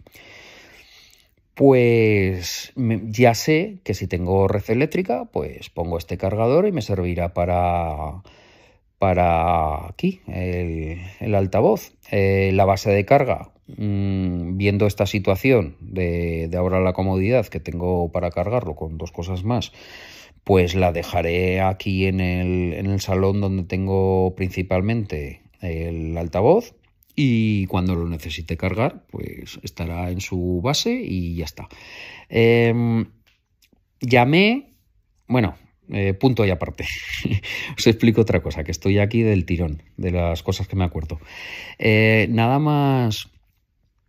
Pues 1.56 2.74
ya 2.76 3.34
sé 3.34 3.80
que 3.84 3.96
si 3.96 4.06
tengo 4.06 4.48
red 4.48 4.70
eléctrica, 4.70 5.26
pues 5.26 5.72
pongo 5.72 5.98
este 5.98 6.20
cargador 6.20 6.68
y 6.68 6.72
me 6.72 6.84
servirá 6.84 7.34
para 7.34 8.22
para 9.04 9.90
aquí, 9.90 10.22
el, 10.28 11.36
altavoz. 11.36 11.92
Eh, 12.10 12.52
la 12.54 12.64
base 12.64 12.90
de 12.90 13.04
carga, 13.04 13.52
mm, 13.68 14.56
viendo 14.56 14.88
esta 14.88 15.06
situación 15.06 15.76
de, 15.82 16.50
ahora 16.56 16.80
la 16.80 16.94
comodidad 16.94 17.48
que 17.48 17.60
tengo 17.60 18.14
para 18.14 18.32
cargarlo 18.32 18.76
con 18.76 18.98
dos 18.98 19.12
cosas 19.12 19.44
más, 19.44 19.74
pues 20.46 20.74
la 20.74 20.94
dejaré 20.94 21.60
aquí 21.60 22.06
en 22.06 22.22
el, 22.22 23.02
salón 23.02 23.42
donde 23.42 23.64
tengo 23.64 24.36
principalmente 24.38 25.42
el 25.60 26.18
altavoz 26.18 26.74
y 27.14 27.66
cuando 27.66 27.96
lo 27.96 28.08
necesite 28.08 28.56
cargar, 28.56 29.04
pues 29.12 29.60
estará 29.64 30.12
en 30.12 30.22
su 30.22 30.62
base 30.64 30.94
y 30.94 31.36
ya 31.36 31.44
está. 31.44 31.68
Em, 32.30 33.08
llamé, 34.00 34.72
bueno, 35.28 35.56
eh, 35.94 36.16
punto 36.16 36.44
y 36.44 36.50
aparte. 36.50 36.86
Os 37.78 37.86
explico 37.86 38.22
otra 38.22 38.42
cosa, 38.42 38.64
que 38.64 38.72
estoy 38.72 38.98
aquí 38.98 39.22
del 39.22 39.46
tirón, 39.46 39.84
de 39.96 40.10
las 40.10 40.42
cosas 40.42 40.68
que 40.68 40.76
me 40.76 40.84
acuerdo. 40.84 41.20
Eh, 41.78 42.26
nada 42.32 42.58
más 42.58 43.30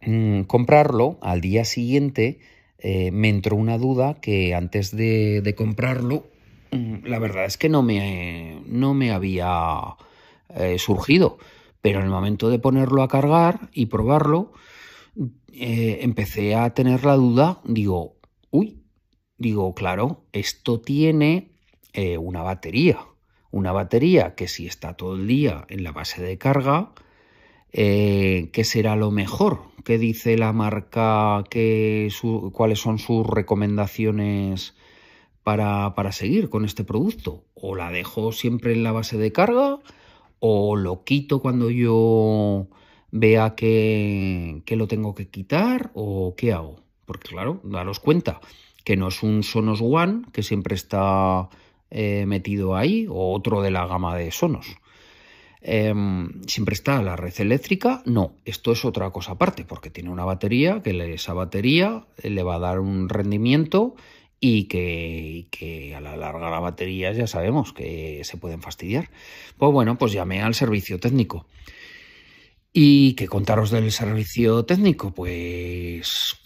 mm, 0.01 0.43
comprarlo, 0.43 1.19
al 1.21 1.43
día 1.43 1.67
siguiente 1.67 2.39
eh, 2.79 3.11
me 3.11 3.29
entró 3.29 3.57
una 3.57 3.77
duda 3.77 4.15
que 4.15 4.55
antes 4.55 4.97
de, 4.97 5.55
comprarlo 5.57 6.27
mm, 6.71 7.05
la 7.05 7.19
verdad 7.19 7.45
es 7.45 7.59
que 7.59 7.69
no 7.69 7.83
me, 7.83 8.63
no 8.67 8.95
me 8.95 9.11
había 9.13 9.97
surgido. 10.79 11.39
Pero 11.83 11.99
en 11.99 12.07
el 12.07 12.11
momento 12.11 12.49
de 12.49 12.59
ponerlo 12.59 13.03
a 13.03 13.09
cargar 13.09 13.69
y 13.73 13.87
probarlo, 13.87 14.53
empecé 15.53 16.55
a 16.55 16.73
tener 16.73 17.05
la 17.05 17.17
duda, 17.17 17.61
digo, 17.65 18.17
uy, 18.51 18.85
digo, 19.37 19.75
claro, 19.75 20.25
esto 20.33 20.81
tiene 20.81 21.54
eh, 21.95 22.19
una 22.19 22.43
batería. 22.43 22.99
Una 23.51 23.73
batería 23.73 24.35
que 24.35 24.49
si 24.49 24.67
está 24.67 24.95
todo 24.95 25.17
el 25.17 25.27
día 25.27 25.65
en 25.69 25.85
la 25.85 25.93
base 25.93 26.23
de 26.23 26.37
carga, 26.37 26.93
¿qué 27.73 28.63
será 28.65 28.97
lo 28.97 29.11
mejor? 29.11 29.61
¿Qué 29.85 29.99
dice 29.99 30.39
la 30.39 30.53
marca? 30.53 31.45
¿Qué 31.51 32.11
¿Cuáles 32.53 32.81
son 32.81 32.99
sus 32.99 33.27
recomendaciones 33.27 34.75
para, 35.43 35.95
para 35.95 36.11
seguir 36.11 36.49
con 36.49 36.65
este 36.65 36.85
producto? 36.85 37.45
¿O 37.55 37.77
la 37.77 37.91
dejo 37.91 38.33
siempre 38.33 38.73
en 38.73 38.83
la 38.83 38.93
base 38.93 39.19
de 39.19 39.31
carga? 39.31 39.79
¿O 40.41 40.75
lo 40.77 41.05
quito 41.05 41.41
cuando 41.41 41.71
yo 41.71 42.69
vea 43.11 43.55
que, 43.55 44.63
que 44.65 44.77
lo 44.77 44.89
tengo 44.89 45.15
que 45.15 45.29
quitar? 45.29 45.91
¿O 45.95 46.35
qué 46.35 46.53
hago? 46.55 46.81
Porque 47.05 47.29
claro, 47.29 47.61
daros 47.63 48.01
cuenta 48.01 48.41
que 48.85 48.97
no 48.97 49.09
es 49.09 49.23
un 49.23 49.43
Sonos 49.43 49.81
One 49.83 50.23
que 50.33 50.43
siempre 50.43 50.75
está 50.75 51.51
eh, 51.91 52.25
metido 52.27 52.77
ahí 52.77 53.07
o 53.09 53.33
otro 53.33 53.63
de 53.63 53.71
la 53.71 53.87
gama 53.87 54.17
de 54.17 54.31
Sonos. 54.31 54.67
Em, 55.67 56.43
siempre 56.47 56.75
está 56.75 57.01
la 57.03 57.17
red 57.17 57.33
eléctrica. 57.39 58.03
No, 58.05 58.35
esto 58.45 58.73
es 58.73 58.85
otra 58.85 59.11
cosa 59.11 59.33
aparte, 59.33 59.65
porque 59.65 59.89
tiene 59.91 60.11
una 60.11 60.25
batería 60.25 60.83
que 60.83 61.15
esa 61.15 61.33
batería 61.33 62.05
le 62.23 62.43
va 62.43 62.57
a 62.57 62.59
dar 62.59 62.81
un 62.81 63.09
rendimiento 63.09 63.95
y 64.41 64.65
que, 64.65 65.95
a 65.97 66.01
la 66.03 66.17
larga 66.17 66.51
la 66.51 66.61
batería 66.61 67.13
ya 67.13 67.27
sabemos 67.27 67.73
que 67.73 68.21
se 68.25 68.37
pueden 68.37 68.61
fastidiar. 68.61 69.11
Pues 69.57 69.73
bueno, 69.73 69.97
pues 69.97 70.13
llamé 70.13 70.43
al 70.43 70.55
servicio 70.55 71.01
técnico. 71.01 71.47
¿Y 72.71 73.15
qué 73.15 73.27
contaros 73.27 73.71
del 73.71 73.91
servicio 73.91 74.67
técnico? 74.67 75.15
Pues 75.15 76.37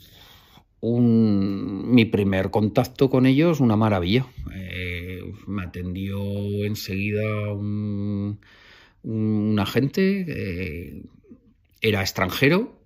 mi 0.81 2.05
primer 2.05 2.51
contacto 2.51 3.11
con 3.11 3.27
ellos, 3.27 3.61
una 3.61 3.77
maravilla. 3.77 4.27
Eh, 4.55 5.21
me 5.47 5.65
atendió 5.65 6.65
enseguida 6.65 7.53
un, 7.53 8.39
agente, 9.59 10.25
eh, 10.29 11.03
era 11.81 12.01
extranjero, 12.01 12.79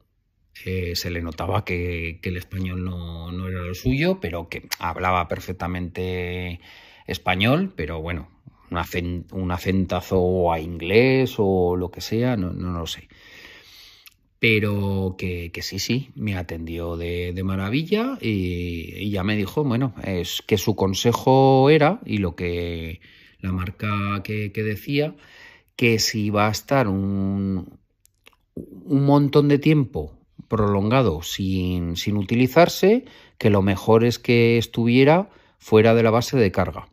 eh, 0.64 0.94
se 0.94 1.10
le 1.10 1.22
notaba 1.22 1.64
que, 1.64 2.20
el 2.22 2.36
español 2.36 2.84
no, 2.84 3.48
era 3.48 3.62
lo 3.62 3.74
suyo, 3.74 4.20
pero 4.20 4.48
que 4.48 4.68
hablaba 4.78 5.28
perfectamente 5.28 6.60
español, 7.06 7.72
pero 7.74 8.00
bueno, 8.00 8.28
un, 8.70 9.50
acentazo 9.50 10.52
a 10.52 10.60
inglés 10.60 11.34
o 11.38 11.76
lo 11.76 11.90
que 11.90 12.00
sea, 12.00 12.36
no, 12.36 12.52
no, 12.52 12.78
lo 12.78 12.86
sé. 12.86 13.08
Pero 14.42 15.14
que, 15.16 15.52
sí, 15.62 15.78
sí, 15.78 16.10
me 16.16 16.34
atendió 16.34 16.96
de, 16.96 17.40
maravilla 17.44 18.18
y, 18.20 19.08
ya 19.08 19.22
me 19.22 19.36
dijo, 19.36 19.62
bueno, 19.62 19.94
es 20.02 20.42
que 20.44 20.58
su 20.58 20.74
consejo 20.74 21.70
era, 21.70 22.00
y 22.04 22.18
lo 22.18 22.34
que 22.34 23.00
la 23.38 23.52
marca 23.52 24.20
que, 24.24 24.50
decía, 24.52 25.14
que 25.76 26.00
si 26.00 26.30
va 26.30 26.48
a 26.48 26.50
estar 26.50 26.88
un, 26.88 27.78
un 28.56 29.04
montón 29.06 29.46
de 29.46 29.60
tiempo 29.60 30.18
prolongado 30.48 31.22
sin, 31.22 31.94
sin 31.94 32.16
utilizarse, 32.16 33.04
que 33.38 33.48
lo 33.48 33.62
mejor 33.62 34.02
es 34.02 34.18
que 34.18 34.58
estuviera 34.58 35.30
fuera 35.58 35.94
de 35.94 36.02
la 36.02 36.10
base 36.10 36.36
de 36.36 36.50
carga, 36.50 36.88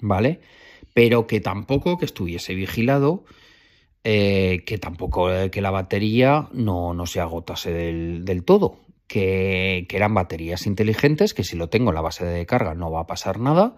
¿vale? 0.00 0.40
Pero 0.94 1.26
que 1.26 1.40
tampoco 1.40 1.98
que 1.98 2.06
estuviese 2.06 2.54
vigilado, 2.54 3.26
eh, 4.04 4.62
que 4.66 4.78
tampoco 4.78 5.32
eh, 5.32 5.50
que 5.50 5.60
la 5.60 5.70
batería 5.70 6.48
no, 6.52 6.94
no 6.94 7.06
se 7.06 7.20
agotase 7.20 7.72
del, 7.72 8.24
del 8.24 8.44
todo, 8.44 8.78
que, 9.06 9.86
que, 9.88 9.96
eran 9.96 10.14
baterías 10.14 10.66
inteligentes, 10.66 11.34
que 11.34 11.44
si 11.44 11.56
lo 11.56 11.68
tengo 11.68 11.90
en 11.90 11.96
la 11.96 12.00
base 12.00 12.24
de 12.24 12.46
carga 12.46 12.74
no 12.74 12.90
va 12.90 13.00
a 13.00 13.06
pasar 13.06 13.40
nada, 13.40 13.76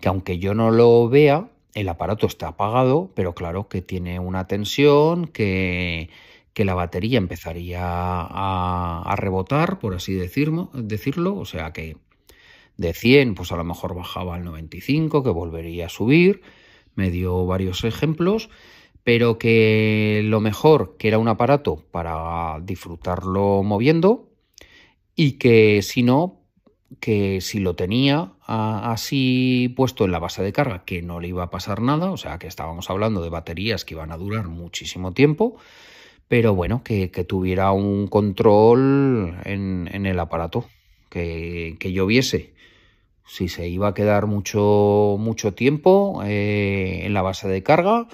que 0.00 0.08
aunque 0.08 0.38
yo 0.38 0.54
no 0.54 0.70
lo 0.70 1.08
vea, 1.08 1.48
el 1.74 1.88
aparato 1.88 2.26
está 2.26 2.48
apagado, 2.48 3.10
pero 3.14 3.34
claro 3.34 3.68
que 3.68 3.82
tiene 3.82 4.20
una 4.20 4.46
tensión, 4.46 5.26
que, 5.26 6.08
que 6.54 6.64
la 6.64 6.74
batería 6.74 7.18
empezaría 7.18 7.82
a, 7.82 9.14
rebotar, 9.16 9.80
por 9.80 9.94
así 9.94 10.14
decirlo, 10.14 10.70
decirlo, 10.72 11.36
o 11.36 11.44
sea 11.44 11.72
que 11.72 11.96
de 12.76 12.94
100 12.94 13.34
pues 13.34 13.52
a 13.52 13.56
lo 13.56 13.64
mejor 13.64 13.94
bajaba 13.94 14.36
al 14.36 14.44
95, 14.44 15.24
que 15.24 15.30
volvería 15.30 15.86
a 15.86 15.88
subir, 15.88 16.42
me 16.94 17.10
dio 17.10 17.44
varios 17.44 17.82
ejemplos, 17.82 18.50
pero 19.04 19.38
que 19.38 20.22
lo 20.24 20.40
mejor 20.40 20.96
que 20.98 21.08
era 21.08 21.18
un 21.18 21.28
aparato 21.28 21.84
para 21.90 22.58
disfrutarlo 22.62 23.62
moviendo 23.62 24.30
y 25.14 25.32
que 25.32 25.82
si 25.82 26.02
no, 26.02 26.40
que 27.00 27.42
si 27.42 27.60
lo 27.60 27.76
tenía 27.76 28.32
así 28.46 29.72
puesto 29.76 30.06
en 30.06 30.12
la 30.12 30.18
base 30.18 30.42
de 30.42 30.52
carga, 30.52 30.84
que 30.84 31.02
no 31.02 31.20
le 31.20 31.28
iba 31.28 31.44
a 31.44 31.50
pasar 31.50 31.82
nada, 31.82 32.10
o 32.10 32.16
sea 32.16 32.38
que 32.38 32.46
estábamos 32.46 32.88
hablando 32.88 33.22
de 33.22 33.28
baterías 33.28 33.84
que 33.84 33.94
iban 33.94 34.10
a 34.10 34.16
durar 34.16 34.48
muchísimo 34.48 35.12
tiempo, 35.12 35.56
pero 36.26 36.54
bueno, 36.54 36.82
que, 36.82 37.08
tuviera 37.28 37.72
un 37.72 38.08
control 38.08 39.36
en, 39.44 40.06
el 40.06 40.18
aparato, 40.18 40.64
que, 41.10 41.76
que, 41.78 41.92
lloviese. 41.92 42.54
Si 43.26 43.48
se 43.48 43.68
iba 43.68 43.88
a 43.88 43.94
quedar 43.94 44.26
mucho, 44.26 45.16
mucho 45.18 45.54
tiempo 45.54 46.22
eh, 46.24 47.02
en 47.04 47.14
la 47.14 47.22
base 47.22 47.48
de 47.48 47.62
carga, 47.62 48.08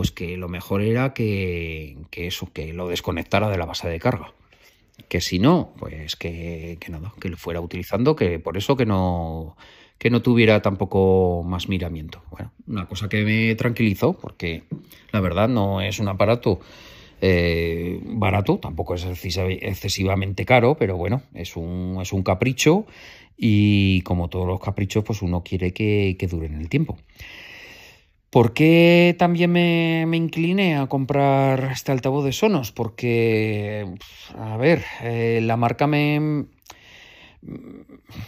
pues 0.00 0.12
que 0.12 0.38
lo 0.38 0.48
mejor 0.48 0.80
era 0.80 1.12
que, 1.12 1.94
eso, 2.10 2.50
que 2.54 2.72
lo 2.72 2.88
desconectara 2.88 3.50
de 3.50 3.58
la 3.58 3.66
base 3.66 3.86
de 3.86 4.00
carga. 4.00 4.32
Que 5.10 5.20
si 5.20 5.38
no, 5.38 5.74
pues 5.78 6.16
que, 6.16 6.78
que 6.80 6.90
nada, 6.90 7.12
que 7.20 7.28
lo 7.28 7.36
fuera 7.36 7.60
utilizando, 7.60 8.16
que 8.16 8.38
por 8.38 8.56
eso 8.56 8.78
que 8.78 8.86
no, 8.86 9.58
que 9.98 10.08
no 10.08 10.22
tuviera 10.22 10.62
tampoco 10.62 11.42
más 11.44 11.68
miramiento. 11.68 12.22
Bueno, 12.30 12.50
una 12.66 12.88
cosa 12.88 13.10
que 13.10 13.24
me 13.24 13.54
tranquilizó, 13.56 14.14
porque 14.14 14.62
la 15.12 15.20
verdad 15.20 15.50
no 15.50 15.82
es 15.82 15.98
un 15.98 16.08
aparato 16.08 16.60
eh, 17.20 18.00
barato, 18.02 18.56
tampoco 18.56 18.94
es 18.94 19.04
excesivamente 19.04 20.46
caro, 20.46 20.78
pero 20.78 20.96
bueno, 20.96 21.24
es 21.34 21.56
un, 21.56 21.98
es 22.00 22.14
un 22.14 22.22
capricho 22.22 22.86
y 23.36 24.00
como 24.00 24.30
todos 24.30 24.46
los 24.46 24.60
caprichos, 24.60 25.04
pues 25.04 25.20
uno 25.20 25.44
quiere 25.44 25.74
que, 25.74 26.16
que 26.18 26.26
duren 26.26 26.58
el 26.58 26.70
tiempo. 26.70 26.96
¿Por 28.30 28.52
qué 28.54 29.16
también 29.18 29.50
me, 29.52 30.16
incliné 30.16 30.76
a 30.76 30.86
comprar 30.86 31.70
este 31.72 31.90
altavoz 31.90 32.24
de 32.24 32.32
Sonos? 32.32 32.70
Porque, 32.70 33.92
a 34.38 34.56
ver, 34.56 34.84
eh, 35.02 35.40
la 35.42 35.56
marca 35.56 35.88
me, 35.88 36.46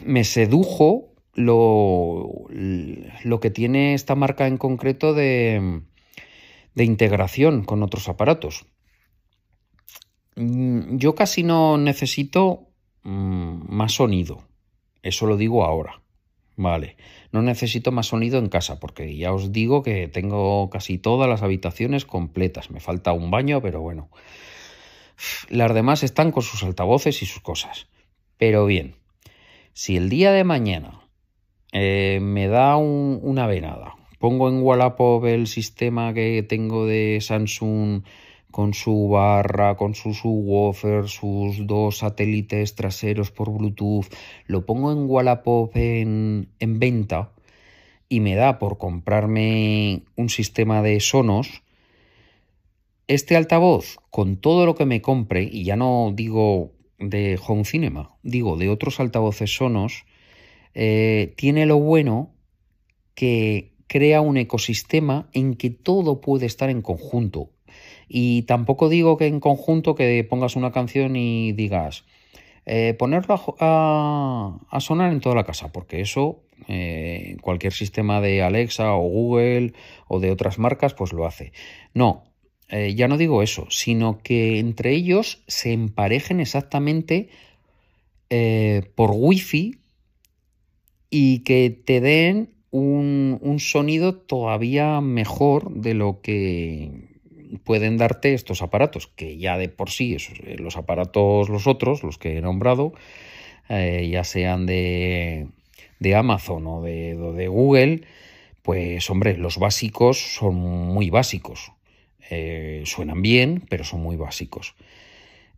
me 0.05 0.25
sedujo 0.25 1.12
lo, 1.35 2.49
que 3.41 3.51
tiene 3.51 3.95
esta 3.95 4.17
marca 4.17 4.49
en 4.49 4.59
concreto 4.59 5.15
de, 5.15 5.83
de 6.75 6.85
integración 6.85 7.65
con 7.65 7.85
otros 7.85 8.09
aparatos. 8.09 8.67
Mm, 10.35 10.97
yo 10.97 11.15
casi 11.15 11.43
no 11.43 11.79
necesito 11.79 12.69
mm, 13.05 13.73
más 13.73 13.93
sonido. 13.93 14.43
Eso 15.03 15.27
lo 15.27 15.37
digo 15.37 15.65
ahora. 15.65 16.03
Vale. 16.57 16.97
No 17.33 17.43
necesito 17.43 17.93
más 17.93 18.07
sonido 18.07 18.38
en 18.38 18.49
casa 18.49 18.79
porque 18.79 19.17
ya 19.17 19.33
os 19.33 19.53
digo 19.53 19.83
que 19.83 20.09
tengo 20.09 20.69
casi 20.71 20.99
todas 20.99 21.29
las 21.29 21.43
habitaciones 21.43 22.05
completas. 22.05 22.71
Me 22.71 22.81
falta 22.81 23.12
un 23.12 23.31
baño, 23.31 23.62
pero 23.62 23.81
bueno. 23.81 24.11
Las 25.49 25.73
demás 25.75 26.03
están 26.03 26.31
con 26.31 26.43
sus 26.43 26.62
altavoces 26.62 27.23
y 27.23 27.27
sus 27.27 27.41
cosas. 27.41 27.87
Pero 28.38 28.67
bien, 28.67 28.97
si 29.73 29.97
el 29.97 30.09
día 30.09 30.33
de 30.33 30.45
mañana 30.45 31.01
eh, 31.73 32.19
me 32.21 32.49
da 32.49 32.77
una 32.77 33.47
venada, 33.47 33.95
pongo 34.19 34.49
en 34.49 34.62
Wallapop 34.62 35.25
el 35.25 35.47
sistema 35.47 36.12
que 36.12 36.45
tengo 36.47 36.87
de 36.87 37.19
Samsung 37.21 38.03
con 38.53 38.75
su 38.75 39.09
barra, 39.09 39.77
con 39.77 39.97
su 39.97 40.15
subwoofer, 40.15 41.09
sus 41.09 41.67
dos 41.67 41.99
satélites 41.99 42.77
traseros 42.77 43.33
por 43.33 43.51
Bluetooth, 43.51 44.07
lo 44.47 44.65
pongo 44.65 44.93
en 44.93 45.11
Wallapop 45.11 45.77
en, 45.77 46.51
en 46.61 46.79
venta 46.79 47.33
y 48.09 48.21
me 48.21 48.37
da 48.37 48.59
por 48.61 48.79
comprarme 48.79 50.03
un 50.17 50.29
sistema 50.29 50.83
de 50.83 51.01
Sonos, 51.01 51.62
este 53.09 53.37
altavoz, 53.37 53.97
con 54.11 54.37
todo 54.37 54.67
lo 54.67 54.75
que 54.75 54.87
me 54.87 55.03
compre, 55.03 55.49
y 55.51 55.65
ya 55.65 55.77
no 55.77 56.12
digo 56.15 56.73
de 56.99 57.41
Home 57.47 57.65
Cinema, 57.65 58.15
digo 58.23 58.57
de 58.57 58.69
otros 58.69 59.01
altavoces 59.01 59.57
Sonos, 59.57 60.05
eh, 60.75 61.35
tiene 61.37 61.67
lo 61.67 61.79
bueno 61.79 62.35
que 63.15 63.73
crea 63.87 64.21
un 64.21 64.37
ecosistema 64.37 65.29
en 65.33 65.55
que 65.55 65.71
todo 65.71 66.21
puede 66.21 66.47
estar 66.47 66.71
en 66.71 66.81
conjunto. 66.81 67.51
Y 68.14 68.42
tampoco 68.42 68.90
digo 68.90 69.16
que 69.16 69.27
en 69.27 69.40
conjunto 69.40 69.94
que 69.94 70.22
pongas 70.29 70.55
una 70.55 70.70
canción 70.70 71.16
y 71.16 71.53
digas, 71.53 72.05
Eh, 72.64 72.94
ponerlo 72.94 73.57
a, 73.59 74.79
sonar 74.79 75.12
en 75.12 75.20
toda 75.20 75.35
la 75.35 75.44
casa, 75.44 75.72
porque 75.72 76.01
eso 76.01 76.44
eh, 76.68 77.37
cualquier 77.40 77.72
sistema 77.72 78.20
de 78.20 78.42
Alexa 78.42 78.94
o 78.94 79.03
Google 79.09 79.72
o 80.07 80.20
de 80.20 80.31
otras 80.31 80.59
marcas 80.59 80.94
pues 80.94 81.12
lo 81.12 81.27
hace. 81.27 81.53
No, 81.92 82.22
eh, 82.68 82.94
ya 82.94 83.09
no 83.09 83.16
digo 83.18 83.42
eso, 83.42 83.66
sino 83.68 84.20
que 84.22 84.61
entre 84.61 84.92
ellos 84.92 85.42
se 85.48 85.72
emparejen 85.72 86.40
exactamente 86.40 87.29
por 88.94 89.11
wifi 89.12 89.77
y 91.11 91.40
que 91.40 91.68
te 91.68 92.01
den 92.01 92.55
un 92.70 93.59
sonido 93.59 94.14
todavía 94.14 95.03
mejor 95.03 95.70
de 95.75 95.92
lo 95.92 96.22
que 96.22 97.12
pueden 97.59 97.99
darte 97.99 98.35
estos 98.35 98.62
aparatos, 98.62 99.07
que 99.07 99.37
ya 99.37 99.59
de 99.59 99.69
por 99.69 99.91
sí, 99.91 100.17
eh, 100.17 100.57
los 100.59 100.77
aparatos, 100.77 101.49
los 101.49 101.67
otros, 101.67 102.03
los 102.03 102.19
que 102.19 102.38
he 102.38 102.41
nombrado, 102.41 102.93
eh, 103.69 104.09
ya 104.11 104.25
sean 104.25 104.67
de, 104.67 105.49
de 105.99 106.15
Amazon 106.15 106.67
o 106.67 106.83
de, 106.83 107.17
de, 107.17 107.49
Google, 107.49 108.03
pues 108.62 109.09
hombre, 109.11 109.37
los 109.37 109.59
básicos 109.59 110.19
son 110.19 110.55
muy 110.55 111.11
básicos. 111.11 111.73
Eh, 112.31 112.83
suenan 112.87 113.21
bien, 113.21 113.65
pero 113.69 113.85
son 113.85 114.01
muy 114.03 114.17
básicos. 114.17 114.75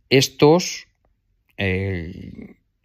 Estos, 0.09 0.87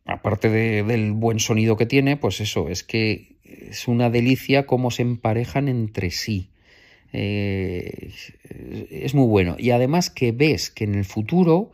aparte 0.05 0.49
del 0.49 1.12
buen 1.12 1.40
sonido 1.40 1.77
que 1.77 1.87
tiene, 1.87 2.16
pues 2.16 2.40
eso, 2.40 2.68
es 2.68 2.85
que 2.85 3.37
es 3.44 3.88
una 3.88 4.11
delicia 4.11 4.66
cómo 4.66 4.90
se 4.90 5.03
emparejan 5.03 5.68
entre 5.68 6.11
sí. 6.11 6.51
Eh, 7.12 8.12
es 8.90 9.14
muy 9.14 9.27
bueno. 9.27 9.57
Y 9.59 9.70
además 9.70 10.11
que 10.11 10.33
ves 10.33 10.70
que 10.70 10.85
en 10.85 10.94
el 10.94 11.05
futuro 11.05 11.73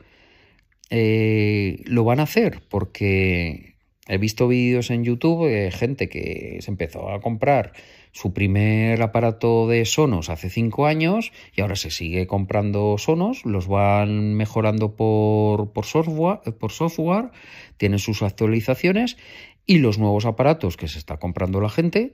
eh, 0.90 1.82
lo 1.84 2.04
van 2.04 2.20
a 2.20 2.24
hacer, 2.24 2.62
porque 2.68 3.74
he 4.08 4.18
visto 4.18 4.46
vídeos 4.46 4.90
en 4.90 5.04
YouTube 5.04 5.48
de 5.48 5.70
gente 5.72 6.08
que 6.08 6.58
se 6.60 6.70
empezó 6.70 7.10
a 7.10 7.20
comprar 7.20 7.72
su 8.12 8.32
primer 8.32 9.02
aparato 9.02 9.68
de 9.68 9.84
Sonos 9.84 10.30
hace 10.30 10.48
cinco 10.48 10.86
años 10.86 11.32
y 11.54 11.60
ahora 11.60 11.76
se 11.76 11.90
sigue 11.90 12.26
comprando 12.26 12.96
Sonos, 12.98 13.44
los 13.44 13.66
van 13.66 14.34
mejorando 14.34 14.96
por, 14.96 15.72
por, 15.72 15.84
software, 15.84 16.40
por 16.58 16.72
software, 16.72 17.30
tienen 17.76 17.98
sus 17.98 18.22
actualizaciones 18.22 19.18
y 19.66 19.78
los 19.78 19.98
nuevos 19.98 20.24
aparatos 20.24 20.76
que 20.76 20.88
se 20.88 20.98
está 20.98 21.18
comprando 21.18 21.60
la 21.60 21.68
gente, 21.68 22.12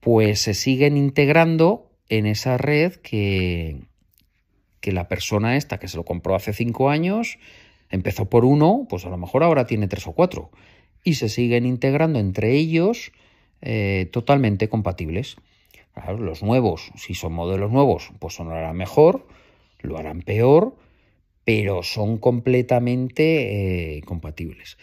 pues 0.00 0.40
se 0.40 0.54
siguen 0.54 0.96
integrando 0.96 1.89
en 2.10 2.26
esa 2.26 2.58
red 2.58 2.96
que, 2.96 3.78
que 4.80 4.92
la 4.92 5.08
persona 5.08 5.56
esta 5.56 5.78
que 5.78 5.88
se 5.88 5.96
lo 5.96 6.04
compró 6.04 6.34
hace 6.34 6.52
cinco 6.52 6.90
años 6.90 7.38
empezó 7.88 8.28
por 8.28 8.44
uno, 8.44 8.86
pues 8.88 9.06
a 9.06 9.10
lo 9.10 9.16
mejor 9.16 9.42
ahora 9.42 9.66
tiene 9.66 9.88
tres 9.88 10.06
o 10.06 10.12
cuatro. 10.12 10.50
Y 11.02 11.14
se 11.14 11.28
siguen 11.28 11.64
integrando 11.64 12.18
entre 12.18 12.52
ellos 12.56 13.12
eh, 13.62 14.08
totalmente 14.12 14.68
compatibles. 14.68 15.36
los 16.18 16.42
nuevos, 16.42 16.90
si 16.96 17.14
son 17.14 17.32
modelos 17.32 17.70
nuevos, 17.70 18.10
pues 18.18 18.34
sonarán 18.34 18.76
mejor, 18.76 19.26
lo 19.80 19.96
harán 19.96 20.22
peor, 20.22 20.74
pero 21.44 21.82
son 21.82 22.18
completamente 22.18 23.96
eh, 23.96 24.02
compatibles. 24.02 24.78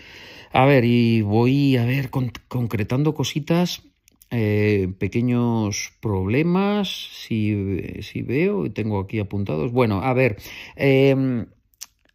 A 0.51 0.65
ver, 0.65 0.85
y 0.85 1.21
voy 1.21 1.77
a 1.77 1.85
ver 1.85 2.09
concretando 2.09 3.13
cositas 3.13 3.83
eh, 4.31 4.89
pequeños 4.99 5.93
problemas, 6.01 6.89
si, 6.89 8.01
si, 8.01 8.21
veo, 8.21 8.71
tengo 8.71 8.99
aquí 8.99 9.19
apuntados. 9.19 9.71
Bueno, 9.71 10.01
a 10.01 10.13
ver, 10.13 10.37
em, 10.75 11.47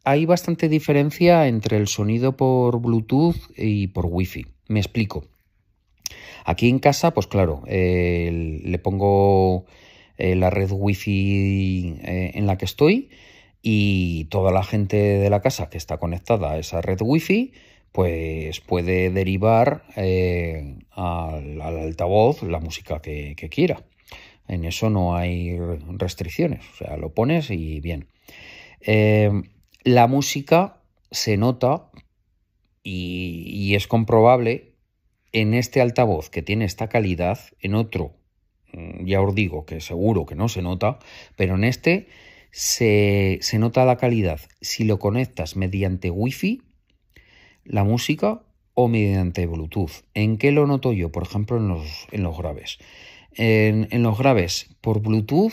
hay 0.05 0.27
bastante 0.27 0.69
diferencia 0.69 1.47
entre 1.49 1.77
el 1.77 1.89
sonido 1.89 2.37
por 2.37 2.81
Bluetooth 2.81 3.37
y 3.57 3.89
por 3.89 4.07
Wi-Fi. 4.07 4.47
Me 4.69 4.81
explico. 4.81 5.25
Aquí 6.45 6.69
en 6.69 6.81
casa, 6.81 7.15
pues 7.15 7.27
claro, 7.29 7.63
le 7.67 8.79
pongo 8.83 9.67
eh, 10.19 10.37
la 10.37 10.51
red 10.51 10.71
Wi-Fi 10.71 11.97
eh, 12.03 12.33
en 12.35 12.47
la 12.47 12.59
que 12.59 12.65
estoy 12.65 13.11
y 13.63 14.27
toda 14.27 14.53
la 14.53 14.63
gente 14.63 14.97
de 14.97 15.31
la 15.31 15.41
casa 15.41 15.71
que 15.71 15.79
está 15.79 15.99
conectada 15.99 16.53
a 16.53 16.59
esa 16.59 16.81
red 16.81 17.01
Wi-Fi 17.01 17.53
pues 17.93 18.61
puede 18.61 19.11
derivar 19.11 19.85
eh, 19.97 20.79
al, 20.91 21.61
altavoz 21.61 22.43
la 22.43 22.59
música 22.59 23.01
que, 23.01 23.37
quiera. 23.51 23.85
En 24.49 24.65
eso 24.65 24.91
no 24.91 25.15
hay 25.15 25.59
restricciones, 25.99 26.65
o 26.73 26.77
sea, 26.77 26.97
lo 26.97 27.15
pones 27.15 27.51
y 27.51 27.81
bien. 27.81 28.09
Eh, 28.81 29.31
la 29.85 30.07
música 30.07 30.81
se 31.11 31.37
nota 31.37 31.91
y, 32.83 33.75
es 33.75 33.87
comprobable 33.87 34.75
en 35.33 35.55
este 35.55 35.81
altavoz 35.81 36.31
que 36.31 36.43
tiene 36.43 36.65
esta 36.65 36.89
calidad, 36.89 37.39
en 37.61 37.75
otro, 37.75 38.17
mm, 38.73 39.07
ya 39.07 39.21
os 39.21 39.35
digo 39.35 39.65
que 39.65 39.81
seguro 39.81 40.27
que 40.27 40.35
no 40.35 40.49
se 40.49 40.63
nota, 40.63 40.99
pero 41.37 41.55
en 41.55 41.65
este 41.65 42.09
se, 42.51 43.39
se 43.41 43.59
nota 43.59 43.85
la 43.85 43.97
calidad. 43.97 44.41
Si 44.61 44.85
lo 44.85 44.99
conectas 44.99 45.57
mediante 45.57 46.11
Wi-Fi, 46.11 46.61
la 47.65 47.85
música 47.85 48.43
o 48.75 48.89
mediante 48.89 49.47
Bluetooth. 49.47 50.05
¿En 50.15 50.39
qué 50.39 50.53
lo 50.53 50.67
noto 50.67 50.93
yo? 50.93 51.11
Por 51.11 51.25
ejemplo, 51.25 51.57
en 51.57 51.69
los, 51.69 52.07
en 52.11 52.23
los 52.23 52.37
graves. 52.37 52.79
En, 53.35 54.03
los 54.03 54.19
graves, 54.19 54.69
por 54.81 55.01
Bluetooth, 55.01 55.53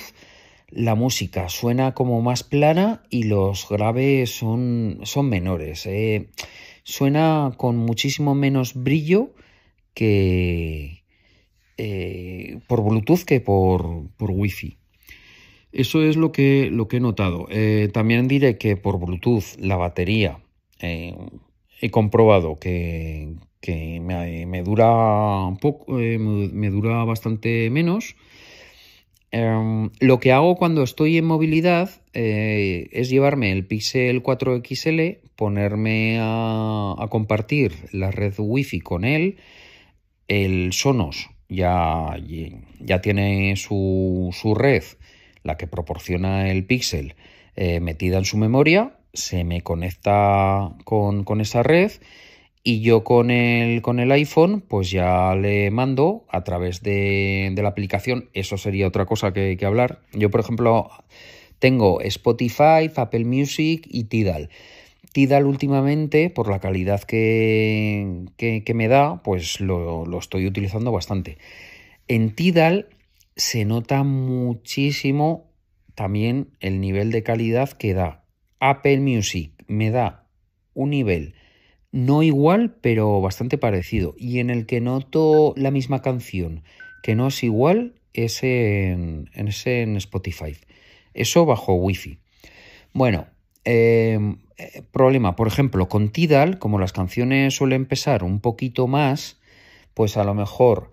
la 0.70 0.96
música 0.96 1.50
suena 1.50 1.94
como 1.94 2.22
más 2.22 2.44
plana 2.44 3.04
y 3.10 3.24
los 3.24 3.68
graves 3.70 4.36
son, 4.36 5.00
son 5.04 5.30
menores. 5.30 5.86
Eh. 5.86 6.30
Suena 6.84 7.54
con 7.58 7.78
muchísimo 7.78 8.36
menos 8.36 8.74
brillo 8.74 9.34
que 9.94 11.04
eh, 11.78 12.60
por 12.68 12.84
Bluetooth 12.84 13.24
que 13.24 13.40
por, 13.40 14.10
por 14.18 14.32
Wi-Fi. 14.32 14.78
Eso 15.72 16.02
es 16.02 16.18
lo 16.18 16.32
que, 16.32 16.70
lo 16.72 16.88
que 16.88 16.98
he 16.98 17.00
notado. 17.00 17.48
Eh, 17.50 17.90
también 17.94 18.28
diré 18.28 18.58
que 18.58 18.76
por 18.76 19.00
Bluetooth 19.00 19.56
la 19.60 19.78
batería 19.78 20.40
he 21.82 21.92
comprobado 21.92 22.60
que, 22.60 23.36
me, 23.68 24.64
dura 24.64 25.46
un 25.46 25.58
poco, 25.58 26.00
eh, 26.00 26.18
me 26.18 26.70
dura 26.70 27.04
bastante 27.04 27.70
menos. 27.70 28.16
Em, 29.32 29.92
lo 30.00 30.20
que 30.20 30.32
hago 30.32 30.56
cuando 30.56 30.82
estoy 30.82 31.18
en 31.18 31.26
movilidad 31.26 31.90
eh, 32.14 32.90
es 32.92 33.10
llevarme 33.10 33.52
el 33.52 33.66
Pixel 33.66 34.24
4 34.24 34.62
XL, 34.64 35.02
ponerme 35.36 36.18
a, 36.20 37.08
compartir 37.10 37.74
la 37.92 38.12
red 38.12 38.34
Wi-Fi 38.38 38.80
con 38.82 39.06
él. 39.06 39.38
El 40.28 40.74
Sonos 40.74 41.30
ya, 41.48 42.18
ya 42.80 43.02
tiene 43.02 43.56
su, 43.56 44.32
red, 44.58 44.84
la 45.44 45.58
que 45.58 45.68
proporciona 45.68 46.50
el 46.50 46.66
Pixel, 46.66 47.16
eh, 47.56 47.80
metida 47.80 48.18
en 48.18 48.26
su 48.26 48.38
memoria 48.38 48.99
se 49.20 49.44
me 49.44 49.62
conecta 49.62 50.72
con, 50.86 51.42
esa 51.42 51.64
red 51.64 51.92
y 52.64 52.82
yo 52.82 53.04
con 53.04 53.32
el, 53.32 53.82
con 53.82 54.00
el 54.00 54.12
iPhone 54.12 54.62
pues 54.62 54.90
ya 54.90 55.36
le 55.36 55.70
mando 55.72 56.26
a 56.30 56.44
través 56.44 56.82
de, 56.82 57.54
la 57.56 57.70
aplicación, 57.70 58.30
eso 58.34 58.58
sería 58.58 58.88
otra 58.88 59.06
cosa 59.06 59.34
que, 59.34 59.58
que, 59.58 59.66
hablar. 59.66 60.02
Yo 60.14 60.30
por 60.32 60.40
ejemplo 60.40 60.90
tengo 61.60 62.02
Spotify, 62.02 62.90
Apple 62.96 63.26
Music 63.26 63.86
y 63.90 64.06
Tidal. 64.06 64.50
Tidal 65.12 65.46
últimamente, 65.46 66.30
por 66.30 66.50
la 66.50 66.60
calidad 66.60 67.02
que, 67.02 68.26
que, 68.38 68.74
me 68.76 68.88
da, 68.88 69.24
pues 69.24 69.60
lo, 69.60 70.06
lo 70.06 70.20
estoy 70.20 70.46
utilizando 70.46 70.92
bastante. 70.92 71.40
En 72.08 72.36
Tidal 72.36 72.90
se 73.36 73.66
nota 73.66 74.04
muchísimo 74.04 75.50
también 75.96 76.50
el 76.60 76.80
nivel 76.80 77.12
de 77.12 77.24
calidad 77.24 77.72
que 77.72 77.94
da 77.94 78.19
Apple 78.60 79.00
Music 79.00 79.52
me 79.68 79.92
da 79.92 80.28
un 80.74 80.92
nivel 80.92 81.34
no 81.92 82.22
igual, 82.22 82.76
pero 82.82 83.20
bastante 83.22 83.58
parecido. 83.58 84.16
Y 84.18 84.40
en 84.40 84.50
el 84.50 84.66
que 84.66 84.82
noto 84.82 85.54
la 85.58 85.72
misma 85.72 86.02
canción 86.02 86.64
que 87.02 87.16
no 87.16 87.28
es 87.28 87.44
igual 87.44 87.96
es 88.14 88.44
en, 88.44 89.30
en 89.34 89.98
Spotify. 89.98 90.56
Eso 91.14 91.46
bajo 91.46 91.74
Wi-Fi. 91.74 92.20
Bueno, 92.94 93.28
em, 93.64 94.38
eh, 94.58 94.84
problema, 94.92 95.36
por 95.36 95.48
ejemplo, 95.48 95.88
con 95.88 96.10
Tidal, 96.10 96.60
como 96.60 96.80
las 96.80 96.94
canciones 96.94 97.56
suelen 97.56 97.86
pesar 97.86 98.24
un 98.24 98.40
poquito 98.40 98.88
más, 98.88 99.40
pues 99.94 100.18
a 100.18 100.24
lo 100.24 100.34
mejor 100.34 100.92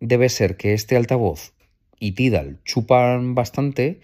debe 0.00 0.28
ser 0.28 0.56
que 0.56 0.74
este 0.74 0.96
altavoz 0.96 1.52
y 2.00 2.12
Tidal 2.12 2.60
chupan 2.64 3.34
bastante 3.34 4.00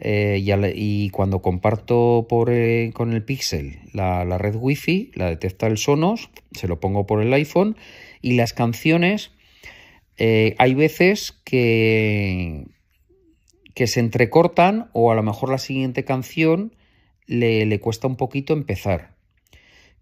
eh, 0.00 0.40
y, 0.74 1.10
cuando 1.10 1.42
comparto 1.42 2.26
por, 2.28 2.50
eh, 2.50 2.92
con 2.94 3.12
el 3.12 3.24
Pixel 3.24 3.80
la, 3.92 4.38
red 4.38 4.54
Wi-Fi, 4.54 5.12
la 5.14 5.26
detecta 5.26 5.66
el 5.66 5.76
Sonos, 5.76 6.30
se 6.52 6.68
lo 6.68 6.78
pongo 6.78 7.06
por 7.06 7.20
el 7.20 7.32
iPhone 7.32 7.76
y 8.22 8.34
las 8.34 8.52
canciones, 8.52 9.32
eh, 10.16 10.54
hay 10.58 10.74
veces 10.74 11.32
que, 11.44 12.66
que 13.74 13.88
se 13.88 13.98
entrecortan 13.98 14.88
o 14.92 15.10
a 15.10 15.16
lo 15.16 15.22
mejor 15.24 15.50
la 15.50 15.58
siguiente 15.58 16.04
canción 16.04 16.76
le, 17.26 17.66
le 17.66 17.80
cuesta 17.80 18.06
un 18.06 18.16
poquito 18.16 18.52
empezar. 18.52 19.16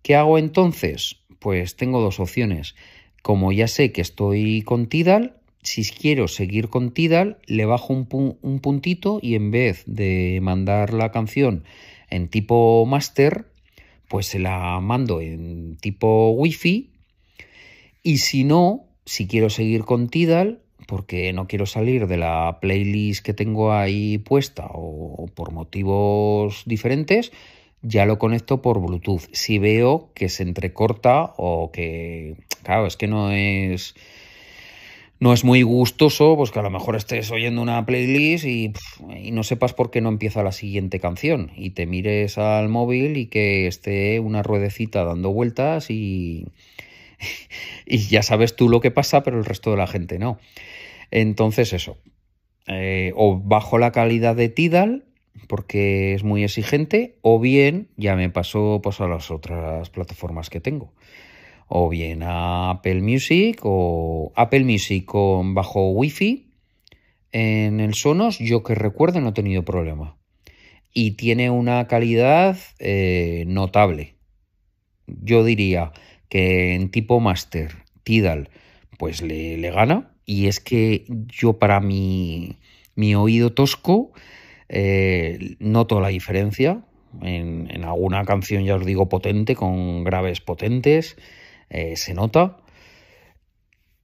¿Qué 0.02 0.14
hago 0.14 0.38
entonces? 0.38 1.22
Pues 1.38 1.76
tengo 1.76 2.00
dos 2.00 2.20
opciones. 2.20 2.74
Como 3.22 3.50
ya 3.50 3.66
sé 3.66 3.92
que 3.92 4.02
estoy 4.02 4.62
con 4.62 4.88
Tidal, 4.88 5.40
si 5.66 5.82
quiero 5.82 6.28
seguir 6.28 6.68
con 6.68 6.92
Tidal, 6.92 7.38
le 7.46 7.66
bajo 7.66 7.92
un, 7.92 8.38
un 8.40 8.60
puntito 8.60 9.18
y 9.20 9.34
en 9.34 9.50
vez 9.50 9.82
de 9.86 10.38
mandar 10.40 10.94
la 10.94 11.10
canción 11.10 11.64
en 12.08 12.28
tipo 12.28 12.86
master, 12.86 13.46
pues 14.08 14.26
se 14.26 14.38
la 14.38 14.78
mando 14.80 15.20
en 15.20 15.76
tipo 15.78 16.30
wifi 16.30 16.90
y 18.04 18.18
si 18.18 18.44
no, 18.44 18.84
si 19.04 19.26
quiero 19.26 19.50
seguir 19.50 19.82
con 19.82 20.08
Tidal, 20.08 20.60
porque 20.86 21.32
no 21.32 21.48
quiero 21.48 21.66
salir 21.66 22.06
de 22.06 22.16
la 22.16 22.58
playlist 22.60 23.24
que 23.24 23.34
tengo 23.34 23.72
ahí 23.72 24.18
puesta 24.18 24.68
o 24.72 25.26
por 25.34 25.50
motivos 25.50 26.62
diferentes, 26.64 27.32
ya 27.82 28.06
lo 28.06 28.20
conecto 28.20 28.62
por 28.62 28.80
Bluetooth. 28.80 29.28
Si 29.32 29.58
veo 29.58 30.12
que 30.14 30.28
se 30.28 30.44
entrecorta 30.44 31.34
o 31.36 31.72
que, 31.72 32.36
claro, 32.62 32.86
es 32.86 32.96
que 32.96 33.08
no 33.08 33.32
es 33.32 33.96
no 35.18 35.32
es 35.32 35.44
muy 35.44 35.62
gustoso, 35.62 36.36
pues 36.36 36.50
que 36.50 36.58
a 36.58 36.62
lo 36.62 36.70
mejor 36.70 36.96
estés 36.96 37.30
oyendo 37.30 37.62
una 37.62 37.84
playlist 37.86 38.44
y, 38.44 38.72
no 39.32 39.42
sepas 39.42 39.72
por 39.72 39.90
qué 39.90 40.00
no 40.00 40.08
empieza 40.08 40.42
la 40.42 40.52
siguiente 40.52 41.00
canción 41.00 41.50
y 41.56 41.70
te 41.70 41.86
mires 41.86 42.38
al 42.38 42.68
móvil 42.68 43.16
y 43.16 43.26
que 43.26 43.66
esté 43.66 44.20
una 44.20 44.42
ruedecita 44.42 45.04
dando 45.04 45.32
vueltas 45.32 45.90
y, 45.90 46.46
ya 47.86 48.22
sabes 48.22 48.56
tú 48.56 48.68
lo 48.68 48.80
que 48.80 48.90
pasa, 48.90 49.22
pero 49.22 49.38
el 49.38 49.44
resto 49.44 49.70
de 49.70 49.78
la 49.78 49.86
gente 49.86 50.18
no. 50.18 50.38
Entonces 51.10 51.72
eso, 51.72 51.96
eh, 52.66 53.12
o 53.16 53.38
bajo 53.38 53.78
la 53.78 53.92
calidad 53.92 54.36
de 54.36 54.48
Tidal 54.48 55.04
porque 55.48 56.14
es 56.14 56.24
muy 56.24 56.44
exigente, 56.44 57.16
o 57.22 57.38
bien 57.38 57.88
ya 57.96 58.16
me 58.16 58.30
paso 58.30 58.80
pues, 58.82 59.00
a 59.00 59.06
las 59.06 59.30
otras 59.30 59.90
plataformas 59.90 60.50
que 60.50 60.60
tengo 60.60 60.92
o 61.68 61.88
bien 61.88 62.22
a 62.22 62.70
Apple 62.70 63.02
Music 63.02 63.60
o 63.62 64.32
Apple 64.36 64.64
Music 64.64 65.04
con 65.04 65.54
bajo 65.54 65.90
Wi-Fi 65.90 66.46
en 67.32 67.80
el 67.80 67.94
Sonos, 67.94 68.38
yo 68.38 68.62
que 68.62 68.74
recuerdo 68.74 69.20
no 69.20 69.28
he 69.28 69.32
tenido 69.32 69.62
problema. 69.62 70.16
Y 70.94 71.12
tiene 71.12 71.50
una 71.50 71.86
calidad 71.86 72.56
eh, 72.78 73.44
notable. 73.46 74.14
Yo 75.06 75.44
diría 75.44 75.92
que 76.30 76.74
en 76.74 76.90
tipo 76.90 77.20
Master, 77.20 77.74
Tidal, 78.04 78.48
pues 78.98 79.20
le, 79.20 79.58
gana. 79.70 80.14
Y 80.24 80.46
es 80.46 80.60
que 80.60 81.04
yo 81.26 81.58
para 81.58 81.80
mi, 81.80 82.56
mi 82.94 83.14
oído 83.14 83.52
tosco 83.52 84.12
eh, 84.70 85.56
noto 85.58 86.00
la 86.00 86.08
diferencia. 86.08 86.84
En, 87.20 87.68
en, 87.70 87.84
alguna 87.84 88.24
canción, 88.24 88.64
ya 88.64 88.76
os 88.76 88.86
digo, 88.86 89.10
potente, 89.10 89.54
con 89.54 90.04
graves 90.04 90.40
potentes. 90.40 91.16
Eh, 91.70 91.96
se 91.96 92.14
nota. 92.14 92.58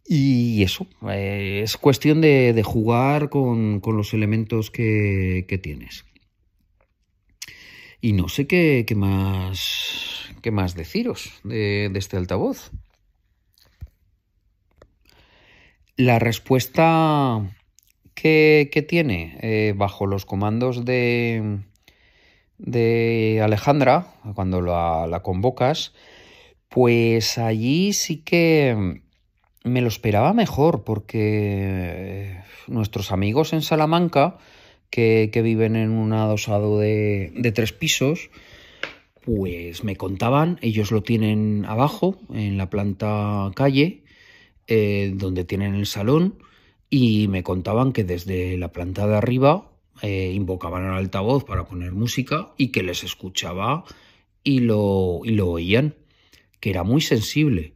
Y 0.05 0.63
eso, 0.63 0.87
eh, 1.09 1.61
es 1.63 1.77
cuestión 1.77 2.21
de, 2.21 2.61
jugar 2.65 3.29
con, 3.31 3.81
los 3.85 4.13
elementos 4.15 4.71
que, 4.71 5.61
tienes. 5.63 6.05
Y 8.01 8.13
no 8.13 8.29
sé 8.29 8.47
qué, 8.47 8.85
más, 8.97 10.35
qué 10.43 10.51
más 10.51 10.75
deciros 10.75 11.41
de, 11.45 11.91
este 11.95 12.17
altavoz. 12.17 12.73
La 15.97 16.19
respuesta 16.19 17.49
que, 18.15 18.87
tiene 18.89 19.39
eh, 19.41 19.73
bajo 19.77 20.07
los 20.07 20.27
comandos 20.27 20.85
de, 20.85 21.61
de 22.59 23.41
Alejandra, 23.41 24.15
cuando 24.35 24.61
la 24.61 25.21
convocas, 25.23 25.95
pues 26.73 27.37
allí 27.37 27.93
sí 27.93 28.23
que 28.23 29.03
me 29.63 29.83
lo 29.83 29.89
esperaba 29.89 30.33
mejor, 30.33 30.85
porque 30.85 32.39
nuestros 32.67 33.13
amigos 33.13 33.53
en 33.53 33.61
Salamanca, 33.61 34.39
que, 34.89 35.31
viven 35.45 35.77
en 35.77 35.91
un 35.91 36.15
adosado 36.15 36.79
de, 36.79 37.53
tres 37.55 37.75
pisos, 37.75 38.31
pues 39.23 39.85
me 39.85 39.97
contaban, 39.97 40.59
ellos 40.63 40.91
lo 40.93 41.03
tienen 41.03 41.67
abajo, 41.67 42.19
en 42.33 42.57
la 42.57 42.71
planta 42.71 43.51
calle, 43.55 44.05
eh, 44.67 45.13
donde 45.15 45.45
tienen 45.45 45.75
el 45.75 45.87
salón, 45.87 46.39
y 46.89 47.29
me 47.29 47.43
contaban 47.43 47.93
que 47.93 48.03
desde 48.03 48.57
la 48.57 48.73
planta 48.73 49.07
de 49.07 49.17
arriba 49.17 49.71
eh, 50.01 50.33
invocaban 50.35 50.87
al 50.87 50.97
altavoz 50.97 51.45
para 51.45 51.67
poner 51.67 51.93
música 51.93 52.53
y 52.57 52.69
que 52.69 52.83
les 52.83 53.05
escuchaba 53.05 53.85
y 54.43 54.61
lo, 54.61 55.21
y 55.23 55.33
lo 55.33 55.51
oían 55.51 55.97
que 56.63 56.71
era 56.71 56.85
muy 56.85 57.01
sensible. 57.01 57.75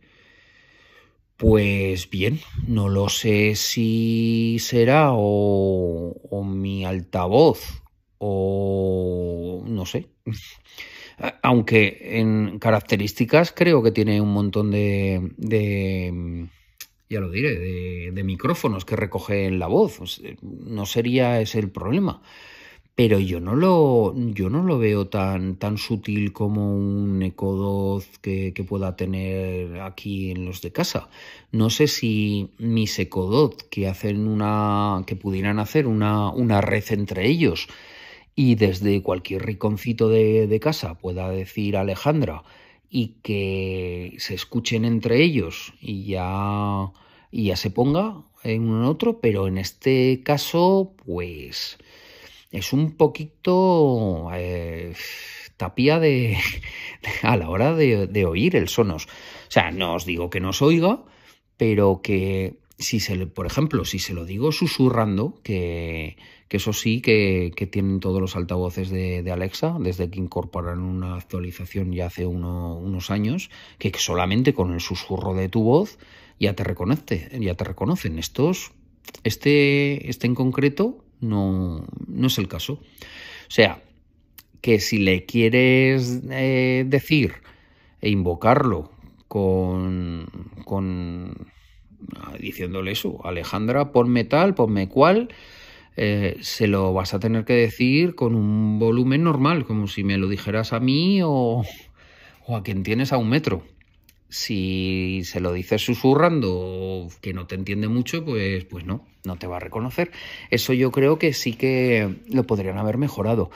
Pues 1.36 2.08
bien, 2.08 2.38
no 2.68 2.88
lo 2.88 3.08
sé 3.08 3.56
si 3.56 4.58
será 4.60 5.10
o, 5.12 6.44
mi 6.44 6.84
altavoz 6.84 7.82
o 8.18 9.64
no 9.66 9.84
sé. 9.86 10.06
Aunque 11.42 11.98
en 12.20 12.60
características 12.60 13.50
creo 13.50 13.82
que 13.82 13.90
tiene 13.90 14.20
un 14.20 14.32
montón 14.32 14.70
de, 14.70 15.32
de 15.36 16.46
ya 17.10 17.20
lo 17.20 17.30
diré, 17.30 17.58
de, 17.58 18.12
de, 18.12 18.24
micrófonos 18.24 18.84
que 18.84 18.94
recogen 18.94 19.58
la 19.58 19.66
voz. 19.66 19.96
Pues, 19.98 20.22
no 20.42 20.86
sería 20.86 21.40
ese 21.40 21.58
el 21.58 21.70
problema 21.70 22.22
pero 22.96 23.18
yo 23.18 23.40
no 23.40 23.54
lo, 23.54 24.14
yo 24.16 24.48
no 24.48 24.62
lo 24.62 24.78
veo 24.78 25.08
tan, 25.08 25.56
tan 25.56 25.76
sutil 25.76 26.32
como 26.32 26.74
un 26.74 27.22
Eco 27.22 28.02
que, 28.22 28.54
que, 28.54 28.64
pueda 28.64 28.96
tener 28.96 29.80
aquí 29.82 30.30
en 30.30 30.46
los 30.46 30.62
de 30.62 30.72
casa. 30.72 31.10
No 31.52 31.68
sé 31.68 31.88
si 31.88 32.50
mis 32.58 32.98
Eco 32.98 33.54
que 33.70 33.86
hacen 33.86 34.26
una, 34.26 35.04
que 35.06 35.14
pudieran 35.14 35.58
hacer 35.58 35.86
una, 35.86 36.30
una 36.30 36.62
red 36.62 36.84
entre 36.90 37.28
ellos 37.28 37.68
y 38.34 38.54
desde 38.54 39.02
cualquier 39.02 39.44
riconcito 39.44 40.08
de, 40.08 40.46
de 40.46 40.60
casa 40.60 40.94
pueda 40.98 41.30
decir 41.30 41.76
Alejandra 41.76 42.44
y 42.90 43.16
que 43.22 44.14
se 44.18 44.34
escuchen 44.34 44.86
entre 44.86 45.22
ellos 45.22 45.74
y 45.82 46.04
ya, 46.06 46.92
y 47.30 47.46
ya 47.48 47.56
se 47.56 47.70
ponga 47.70 48.22
en 48.42 48.62
uno 48.62 48.84
en 48.84 48.88
otro, 48.88 49.20
pero 49.20 49.48
en 49.48 49.58
este 49.58 50.22
caso, 50.22 50.94
pues 51.04 51.78
es 52.56 52.72
un 52.72 52.92
poquito 52.92 54.30
eh, 54.34 54.94
tapía 55.56 55.98
de, 55.98 56.38
a 57.22 57.36
la 57.36 57.50
hora 57.50 57.74
de, 57.74 58.24
oír 58.24 58.56
el 58.56 58.68
sonos. 58.68 59.06
O 59.06 59.50
sea, 59.50 59.70
no 59.70 59.94
os 59.94 60.06
digo 60.06 60.30
que 60.30 60.40
no 60.40 60.50
os 60.50 60.62
oiga, 60.62 61.04
pero 61.56 62.00
que 62.02 62.58
si 62.78 63.00
se 63.00 63.16
le, 63.16 63.26
por 63.26 63.46
ejemplo, 63.46 63.84
si 63.84 63.98
se 63.98 64.14
lo 64.14 64.24
digo 64.24 64.52
susurrando, 64.52 65.40
que, 65.42 66.16
eso 66.50 66.72
sí 66.72 67.00
que, 67.02 67.52
tienen 67.70 68.00
todos 68.00 68.20
los 68.20 68.36
altavoces 68.36 68.88
de, 68.90 69.30
Alexa, 69.30 69.76
desde 69.78 70.08
que 70.10 70.18
incorporaron 70.18 70.82
una 70.82 71.16
actualización 71.16 71.92
ya 71.92 72.06
hace 72.06 72.26
unos 72.26 73.10
años, 73.10 73.50
que 73.78 73.92
solamente 73.98 74.54
con 74.54 74.72
el 74.72 74.80
susurro 74.80 75.34
de 75.34 75.48
tu 75.48 75.62
voz 75.62 75.98
ya 76.40 76.54
te 76.54 76.64
reconoce, 76.64 77.30
ya 77.40 77.54
te 77.54 77.64
reconocen. 77.64 78.18
Estos, 78.18 78.72
este, 79.24 80.08
este 80.08 80.26
en 80.26 80.34
concreto, 80.34 81.05
no, 81.20 81.86
no 82.06 82.26
es 82.26 82.38
el 82.38 82.48
caso. 82.48 82.74
O 82.74 83.50
sea, 83.50 83.82
que 84.60 84.80
si 84.80 84.98
le 84.98 85.24
quieres 85.24 86.22
eh, 86.30 86.84
decir 86.86 87.34
e 88.00 88.10
invocarlo 88.10 88.90
con, 89.28 90.26
con 90.64 91.52
diciéndole 92.40 92.92
eso, 92.92 93.24
Alejandra, 93.24 93.92
ponme 93.92 94.24
tal, 94.24 94.54
ponme 94.54 94.88
cual, 94.88 95.28
eh, 95.96 96.36
se 96.40 96.66
lo 96.66 96.92
vas 96.92 97.14
a 97.14 97.20
tener 97.20 97.44
que 97.44 97.54
decir 97.54 98.14
con 98.14 98.34
un 98.34 98.78
volumen 98.78 99.22
normal, 99.22 99.64
como 99.64 99.86
si 99.86 100.04
me 100.04 100.18
lo 100.18 100.28
dijeras 100.28 100.72
a 100.72 100.80
mí 100.80 101.22
o, 101.22 101.64
o 102.46 102.56
a 102.56 102.62
quien 102.62 102.82
tienes 102.82 103.12
a 103.12 103.16
un 103.16 103.30
metro. 103.30 103.64
Si 104.28 105.22
se 105.24 105.40
lo 105.40 105.52
dices 105.52 105.84
susurrando 105.84 107.08
que 107.20 107.32
no 107.32 107.46
te 107.46 107.54
entiende 107.54 107.88
mucho, 107.88 108.24
pues, 108.24 108.64
pues 108.64 108.84
no, 108.84 109.06
no 109.24 109.36
te 109.36 109.46
va 109.46 109.56
a 109.56 109.60
reconocer. 109.60 110.10
Eso 110.50 110.72
yo 110.72 110.90
creo 110.90 111.18
que 111.18 111.32
sí 111.32 111.54
que 111.54 112.16
lo 112.28 112.44
podrían 112.44 112.78
haber 112.78 112.98
mejorado. 112.98 113.50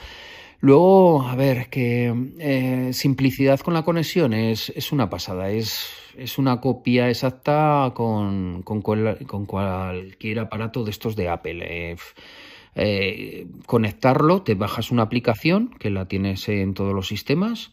Luego, 0.61 1.23
a 1.23 1.35
ver, 1.35 1.69
que 1.69 2.13
eh, 2.37 2.93
simplicidad 2.93 3.59
con 3.61 3.73
la 3.73 3.83
conexión 3.83 4.33
es, 4.33 4.71
es 4.75 4.91
una 4.91 5.09
pasada, 5.09 5.49
es, 5.49 5.89
es, 6.15 6.37
una 6.37 6.61
copia 6.61 7.09
exacta 7.09 7.91
con, 7.95 8.61
con, 8.61 8.81
con, 8.83 9.45
cualquier 9.47 10.39
aparato 10.39 10.83
de 10.83 10.91
estos 10.91 11.15
de 11.15 11.29
Apple. 11.29 11.63
Eh, 11.63 11.95
eh, 12.75 13.47
conectarlo, 13.65 14.43
te 14.43 14.53
bajas 14.53 14.91
una 14.91 15.01
aplicación 15.01 15.71
que 15.79 15.89
la 15.89 16.07
tienes 16.07 16.47
en 16.47 16.75
todos 16.75 16.93
los 16.93 17.07
sistemas, 17.07 17.71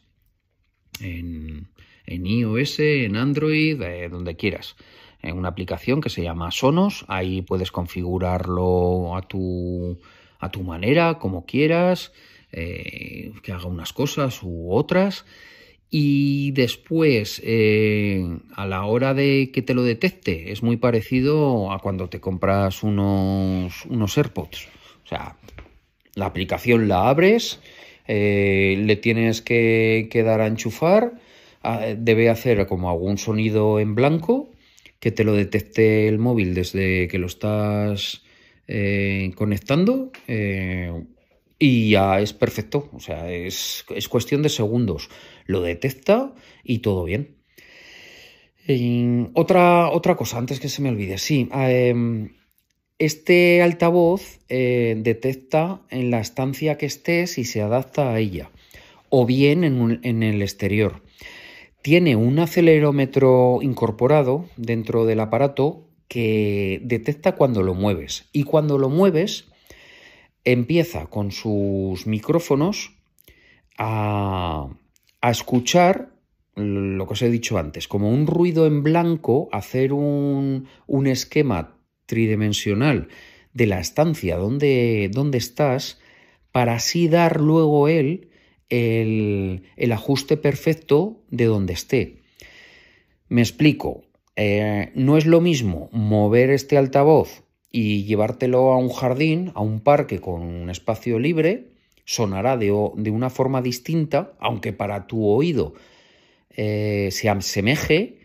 en 2.08 2.26
iOS, 2.26 2.80
en 2.80 3.16
Android, 3.16 3.80
eh, 3.82 4.08
donde 4.08 4.36
quieras. 4.36 4.76
En 5.22 5.36
una 5.36 5.48
aplicación 5.48 6.00
que 6.00 6.10
se 6.10 6.22
llama 6.22 6.50
Sonos, 6.50 7.04
ahí 7.08 7.42
puedes 7.42 7.70
configurarlo 7.70 9.16
a 9.16 9.22
tu, 9.22 9.98
a 10.38 10.50
tu 10.50 10.62
manera, 10.62 11.18
como 11.18 11.44
quieras, 11.44 12.12
eh, 12.52 13.32
que 13.42 13.52
haga 13.52 13.66
unas 13.66 13.92
cosas 13.92 14.40
u 14.42 14.72
otras. 14.72 15.26
Y 15.90 16.52
después, 16.52 17.42
eh, 17.44 18.38
a 18.54 18.66
la 18.66 18.84
hora 18.84 19.14
de 19.14 19.50
que 19.52 19.62
te 19.62 19.74
lo 19.74 19.82
detecte, 19.82 20.52
es 20.52 20.62
muy 20.62 20.76
parecido 20.76 21.72
a 21.72 21.78
cuando 21.80 22.08
te 22.08 22.20
compras 22.20 22.82
unos, 22.82 23.84
unos 23.86 24.16
AirPods. 24.16 24.68
O 25.04 25.08
sea, 25.08 25.36
la 26.14 26.26
aplicación 26.26 26.88
la 26.88 27.08
abres, 27.08 27.60
le 28.06 28.96
tienes 28.96 29.42
que, 29.42 30.22
dar 30.24 30.40
a 30.40 30.46
enchufar, 30.46 31.14
debe 31.96 32.28
hacer 32.30 32.66
como 32.66 32.90
algún 32.90 33.18
sonido 33.18 33.80
en 33.80 33.94
blanco 33.94 34.50
que 35.00 35.12
te 35.12 35.24
lo 35.24 35.34
detecte 35.34 36.08
el 36.08 36.18
móvil 36.18 36.54
desde 36.54 37.08
que 37.08 37.18
lo 37.18 37.26
estás 37.26 38.22
eh, 38.66 39.30
conectando 39.36 40.10
y 41.58 41.90
ya 41.90 42.20
es 42.20 42.32
perfecto, 42.32 42.88
o 42.92 43.00
sea, 43.00 43.30
es, 43.32 43.84
cuestión 44.08 44.42
de 44.42 44.48
segundos. 44.48 45.10
Lo 45.46 45.60
detecta 45.60 46.32
y 46.62 46.78
todo 46.78 47.04
bien. 47.04 47.36
otra, 49.34 49.90
otra 49.90 50.16
cosa, 50.16 50.38
antes 50.38 50.60
que 50.60 50.68
se 50.68 50.82
me 50.82 50.90
olvide, 50.90 51.18
sí. 51.18 51.48
Em, 51.52 52.30
este 52.98 53.62
altavoz 53.62 54.38
eh, 54.48 54.94
detecta 54.98 55.82
en 55.90 56.10
la 56.10 56.20
estancia 56.20 56.78
que 56.78 56.86
estés 56.86 57.38
y 57.38 57.44
se 57.44 57.60
adapta 57.60 58.12
a 58.12 58.18
ella, 58.20 58.50
o 59.08 59.26
bien 59.26 59.64
en, 59.64 60.00
en 60.02 60.22
el 60.22 60.42
exterior. 60.42 61.02
Tiene 61.82 62.16
un 62.16 62.38
acelerómetro 62.38 63.60
incorporado 63.62 64.46
dentro 64.56 65.04
del 65.06 65.20
aparato 65.20 65.88
que 66.08 66.80
detecta 66.82 67.36
cuando 67.36 67.62
lo 67.62 67.74
mueves. 67.74 68.28
Y 68.32 68.44
cuando 68.44 68.78
lo 68.78 68.88
mueves, 68.88 69.48
empieza 70.44 71.06
con 71.06 71.30
sus 71.30 72.06
micrófonos 72.06 72.92
a, 73.76 74.68
escuchar 75.22 76.10
lo 76.54 77.06
que 77.06 77.12
os 77.12 77.22
he 77.22 77.30
dicho 77.30 77.58
antes, 77.58 77.86
como 77.86 78.10
un 78.10 78.26
ruido 78.26 78.66
en 78.66 78.82
blanco, 78.82 79.48
hacer 79.52 79.92
un, 79.92 80.66
esquema 81.06 81.76
tridimensional 82.06 83.08
de 83.52 83.66
la 83.66 83.78
estancia 83.78 84.36
donde, 84.36 85.10
donde, 85.12 85.38
estás, 85.38 86.00
para 86.50 86.74
así 86.74 87.08
dar 87.08 87.40
luego 87.40 87.88
él 87.88 88.30
el, 88.68 89.62
ajuste 89.92 90.36
perfecto 90.36 91.20
de 91.30 91.46
donde 91.46 91.72
esté. 91.72 92.16
Me 93.28 93.42
explico, 93.42 94.02
eh, 94.36 94.90
no 94.94 95.16
es 95.16 95.26
lo 95.26 95.40
mismo 95.40 95.88
mover 95.92 96.50
este 96.50 96.78
altavoz 96.78 97.42
y 97.70 98.04
llevártelo 98.04 98.72
a 98.72 98.78
un 98.78 98.90
jardín, 98.90 99.52
a 99.54 99.60
un 99.60 99.80
parque 99.80 100.20
con 100.20 100.42
un 100.42 100.70
espacio 100.70 101.18
libre, 101.18 101.68
sonará 102.04 102.56
de, 102.56 102.66
de 102.96 103.10
una 103.10 103.30
forma 103.30 103.60
distinta, 103.60 104.32
aunque 104.38 104.72
para 104.72 105.06
tu 105.06 105.26
oído 105.26 105.74
eh, 106.60 107.10
se 107.12 107.28
asemeje, 107.28 108.18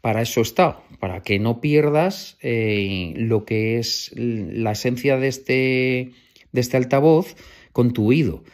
para 0.00 0.22
eso 0.22 0.40
está, 0.40 0.82
para 1.00 1.22
que 1.22 1.38
no 1.38 1.60
pierdas 1.60 2.36
eh, 2.42 3.12
lo 3.16 3.44
que 3.44 3.78
es 3.78 4.12
la 4.14 4.70
esencia 4.72 5.16
este, 5.24 6.12
de 6.52 6.60
este 6.60 6.76
altavoz 6.76 7.34
con 7.72 7.92
tu 7.92 8.06
oído. 8.08 8.44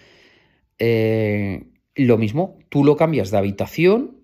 Eh, 0.79 1.65
lo 1.95 2.19
mismo, 2.19 2.59
tú 2.69 2.85
lo 2.85 2.97
cambias 2.97 3.31
de 3.31 3.39
habitación, 3.39 4.19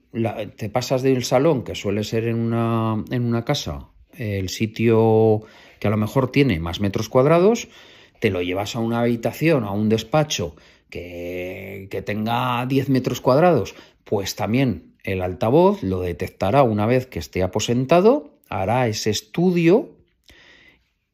te 0.57 0.69
pasas 0.69 1.03
del 1.03 1.25
salón, 1.25 1.65
que 1.65 1.75
suele 1.75 2.05
ser 2.05 2.29
en 2.29 2.37
una, 2.37 3.03
en 3.11 3.25
una 3.25 3.45
casa, 3.45 3.89
el 4.17 4.49
sitio 4.49 5.43
que 5.81 5.89
a 5.89 5.91
lo 5.91 5.97
mejor 5.97 6.31
tiene 6.31 6.61
más 6.61 6.81
metros 6.81 7.09
cuadrados, 7.09 7.69
te 8.21 8.31
lo 8.31 8.43
llevas 8.43 8.77
a 8.77 8.81
una 8.81 9.01
habitación, 9.01 9.65
a 9.65 9.73
un 9.73 9.89
despacho 9.89 10.55
que, 10.89 12.03
tenga 12.07 12.65
10 12.67 12.89
metros 12.89 13.21
cuadrados, 13.21 13.75
pues 14.05 14.37
también 14.37 14.95
el 15.03 15.23
altavoz 15.23 15.83
lo 15.83 16.01
detectará 16.01 16.63
una 16.63 16.87
vez 16.87 17.07
que 17.07 17.19
esté 17.19 17.43
aposentado, 17.43 18.39
hará 18.49 18.87
ese 18.87 19.11
estudio 19.11 19.97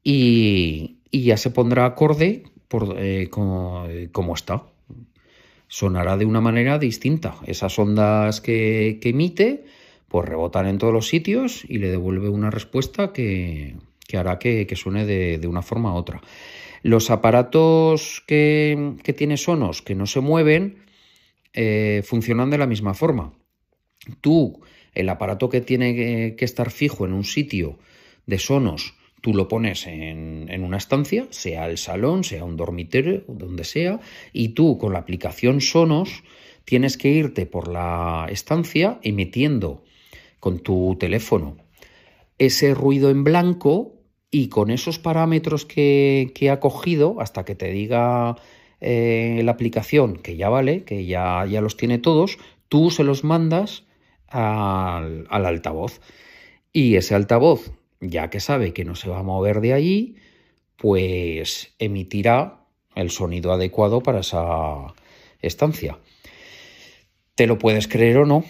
y, 0.02 0.98
ya 1.10 1.36
se 1.36 1.50
pondrá 1.50 1.86
acorde 1.86 2.44
por, 2.68 2.94
eh, 2.98 3.28
como, 3.30 4.34
está. 4.34 4.66
Sonará 5.70 6.16
de 6.16 6.26
una 6.26 6.40
manera 6.40 6.80
distinta. 6.80 7.36
Esas 7.46 7.78
ondas 7.78 8.40
que, 8.40 8.98
emite, 9.02 9.64
pues 10.08 10.28
rebotan 10.28 10.66
en 10.66 10.78
todos 10.78 10.92
los 10.92 11.06
sitios 11.06 11.64
y 11.68 11.78
le 11.78 11.90
devuelve 11.90 12.28
una 12.28 12.50
respuesta 12.50 13.12
que, 13.12 13.76
que 14.08 14.18
hará 14.18 14.40
que, 14.40 14.66
suene 14.74 15.06
de, 15.06 15.46
una 15.46 15.62
forma 15.62 15.94
u 15.94 15.96
otra. 15.96 16.20
Los 16.82 17.10
aparatos 17.10 18.24
que, 18.26 18.94
que 19.04 19.12
tiene 19.12 19.36
Sonos 19.36 19.80
que 19.80 19.94
no 19.94 20.06
se 20.06 20.20
mueven 20.20 20.80
eh, 21.52 22.02
funcionan 22.04 22.50
de 22.50 22.58
la 22.58 22.66
misma 22.66 22.94
forma. 22.94 23.32
Tú, 24.20 24.60
el 24.92 25.08
aparato 25.08 25.48
que 25.48 25.60
tiene 25.60 25.94
que, 26.36 26.44
estar 26.44 26.72
fijo 26.72 27.06
en 27.06 27.12
un 27.12 27.24
sitio 27.24 27.78
de 28.26 28.40
Sonos, 28.40 28.94
tú 29.20 29.34
lo 29.34 29.48
pones 29.48 29.86
en, 29.86 30.46
en, 30.48 30.64
una 30.64 30.76
estancia, 30.76 31.26
sea 31.30 31.68
el 31.68 31.78
salón, 31.78 32.24
sea 32.24 32.44
un 32.44 32.56
dormitorio, 32.56 33.24
donde 33.28 33.64
sea, 33.64 34.00
y 34.32 34.50
tú 34.50 34.78
con 34.78 34.92
la 34.92 35.00
aplicación 35.00 35.60
Sonos 35.60 36.22
tienes 36.64 36.96
que 36.96 37.08
irte 37.08 37.46
por 37.46 37.68
la 37.68 38.26
estancia 38.30 38.98
emitiendo 39.02 39.84
con 40.38 40.60
tu 40.60 40.96
teléfono 40.98 41.56
ese 42.40 42.74
ruido 42.74 43.10
en 43.10 43.22
blanco 43.22 44.00
y 44.30 44.48
con 44.48 44.70
esos 44.70 44.98
parámetros 44.98 45.66
que, 45.66 46.32
ha 46.50 46.58
cogido, 46.58 47.20
hasta 47.20 47.44
que 47.44 47.54
te 47.54 47.70
diga 47.70 48.36
eh, 48.80 49.42
la 49.44 49.52
aplicación 49.52 50.16
que 50.16 50.36
ya 50.36 50.48
vale, 50.48 50.84
que 50.84 51.04
ya, 51.04 51.44
ya 51.44 51.60
los 51.60 51.76
tiene 51.76 51.98
todos, 51.98 52.38
tú 52.68 52.90
se 52.90 53.04
los 53.04 53.24
mandas 53.24 53.84
al, 54.28 55.26
altavoz. 55.28 56.00
Y 56.72 56.96
ese 56.96 57.14
altavoz, 57.14 57.72
ya 58.00 58.30
que 58.30 58.40
sabe 58.40 58.72
que 58.72 58.84
no 58.84 58.94
se 58.94 59.08
va 59.08 59.18
a 59.18 59.22
mover 59.22 59.60
de 59.60 59.74
allí, 59.74 60.16
pues 60.76 61.74
emitirá 61.78 62.64
el 62.94 63.10
sonido 63.10 63.52
adecuado 63.52 64.02
para 64.02 64.20
esa 64.20 64.94
estancia. 65.40 65.98
Te 67.34 67.46
lo 67.46 67.58
puedes 67.58 67.88
creer 67.88 68.18
o 68.18 68.26
no, 68.26 68.44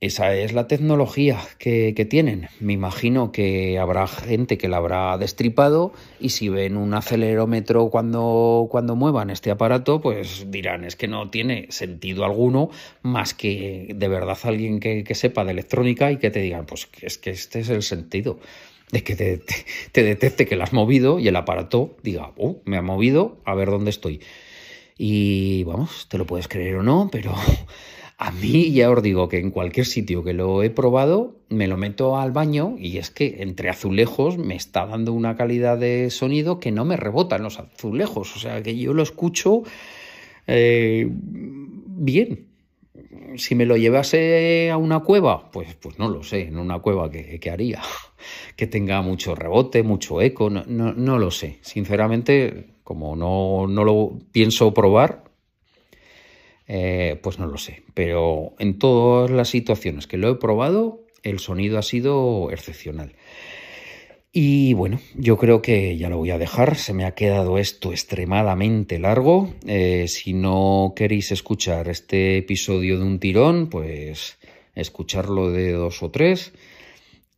esa 0.00 0.32
es 0.36 0.52
la 0.52 0.68
tecnología 0.68 1.40
que, 1.58 2.06
tienen. 2.08 2.48
Me 2.60 2.72
imagino 2.72 3.32
que 3.32 3.80
habrá 3.80 4.06
gente 4.06 4.56
que 4.56 4.68
la 4.68 4.76
habrá 4.76 5.18
destripado 5.18 5.92
y 6.20 6.28
si 6.28 6.48
ven 6.48 6.76
un 6.76 6.94
acelerómetro 6.94 7.90
cuando, 7.90 8.68
cuando 8.70 8.94
muevan 8.94 9.30
este 9.30 9.50
aparato, 9.50 10.00
pues 10.00 10.46
dirán, 10.52 10.84
es 10.84 10.94
que 10.94 11.08
no 11.08 11.30
tiene 11.30 11.66
sentido 11.70 12.24
alguno 12.24 12.70
más 13.02 13.34
que 13.34 13.92
de 13.92 14.06
verdad 14.08 14.38
alguien 14.44 14.78
que, 14.78 15.04
sepa 15.16 15.44
de 15.44 15.50
electrónica 15.50 16.12
y 16.12 16.18
que 16.18 16.30
te 16.30 16.42
digan, 16.42 16.64
pues 16.64 16.88
es 17.02 17.18
que 17.18 17.30
este 17.30 17.58
es 17.58 17.68
el 17.68 17.82
sentido 17.82 18.38
de 18.92 19.04
que 19.04 19.16
te, 19.16 19.42
te, 19.92 20.02
detecte 20.02 20.46
que 20.46 20.56
la 20.56 20.64
has 20.64 20.72
movido 20.72 21.18
y 21.18 21.28
el 21.28 21.36
aparato 21.36 21.96
diga, 22.02 22.32
oh, 22.36 22.60
me 22.64 22.76
ha 22.76 22.82
movido, 22.82 23.40
a 23.44 23.54
ver 23.54 23.70
dónde 23.70 23.90
estoy. 23.90 24.20
Y 24.96 25.64
vamos, 25.64 26.08
te 26.08 26.18
lo 26.18 26.26
puedes 26.26 26.48
creer 26.48 26.76
o 26.76 26.82
no, 26.82 27.08
pero 27.12 27.34
a 28.18 28.30
mí 28.32 28.72
ya 28.72 28.90
os 28.90 29.02
digo 29.02 29.28
que 29.28 29.38
en 29.38 29.50
cualquier 29.50 29.86
sitio 29.86 30.24
que 30.24 30.32
lo 30.32 30.62
he 30.62 30.70
probado, 30.70 31.36
me 31.48 31.68
lo 31.68 31.76
meto 31.76 32.18
al 32.18 32.32
baño 32.32 32.74
y 32.78 32.98
es 32.98 33.10
que 33.10 33.36
entre 33.40 33.70
azulejos 33.70 34.38
me 34.38 34.56
está 34.56 34.86
dando 34.86 35.12
una 35.12 35.36
calidad 35.36 35.78
de 35.78 36.10
sonido 36.10 36.58
que 36.58 36.72
no 36.72 36.84
me 36.84 36.96
rebota 36.96 37.36
en 37.36 37.44
los 37.44 37.60
azulejos. 37.60 38.34
O 38.34 38.38
sea 38.40 38.62
que 38.62 38.76
yo 38.76 38.92
lo 38.92 39.04
escucho 39.04 39.62
eh, 40.48 41.08
bien. 41.08 42.47
Si 43.36 43.54
me 43.54 43.66
lo 43.66 43.76
llevase 43.76 44.70
a 44.70 44.76
una 44.76 45.00
cueva, 45.00 45.50
pues, 45.50 45.74
pues 45.74 45.98
no 45.98 46.08
lo 46.08 46.22
sé, 46.22 46.42
en 46.42 46.58
una 46.58 46.78
cueva 46.80 47.10
que, 47.10 47.50
haría. 47.50 47.82
Que 48.56 48.66
tenga 48.66 49.00
mucho 49.00 49.36
rebote, 49.36 49.84
mucho 49.84 50.20
eco, 50.20 50.50
no, 50.50 50.64
no, 50.66 51.18
lo 51.18 51.30
sé. 51.30 51.58
Sinceramente, 51.60 52.74
como 52.82 53.14
no, 53.14 53.66
no 53.68 53.84
lo 53.84 54.18
pienso 54.32 54.74
probar, 54.74 55.24
eh, 56.66 57.18
pues 57.22 57.38
no 57.38 57.46
lo 57.46 57.58
sé. 57.58 57.84
Pero 57.94 58.54
en 58.58 58.78
todas 58.78 59.30
las 59.30 59.48
situaciones 59.48 60.08
que 60.08 60.16
lo 60.16 60.28
he 60.30 60.34
probado, 60.34 61.06
el 61.22 61.38
sonido 61.38 61.78
ha 61.78 61.82
sido 61.82 62.50
excepcional. 62.50 63.14
Y 64.32 64.74
bueno, 64.74 65.00
yo 65.16 65.38
creo 65.38 65.62
que 65.62 65.96
ya 65.96 66.08
lo 66.08 66.18
voy 66.18 66.30
a 66.30 66.38
dejar. 66.38 66.76
Se 66.76 66.92
me 66.92 67.04
ha 67.04 67.14
quedado 67.14 67.58
esto 67.58 67.92
extremadamente 67.92 68.98
largo. 68.98 69.54
Eh, 69.66 70.06
si 70.08 70.34
no 70.34 70.92
queréis 70.94 71.32
escuchar 71.32 71.88
este 71.88 72.38
episodio 72.38 72.98
de 72.98 73.04
un 73.04 73.18
tirón, 73.18 73.68
pues 73.68 74.38
escucharlo 74.74 75.50
de 75.50 75.72
dos 75.72 76.02
o 76.02 76.10
tres. 76.10 76.52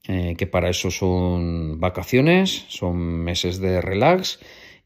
Eh, 0.09 0.34
que 0.36 0.47
para 0.47 0.70
eso 0.70 0.91
son 0.91 1.78
vacaciones, 1.78 2.64
son 2.68 2.97
meses 2.99 3.61
de 3.61 3.80
relax 3.80 4.41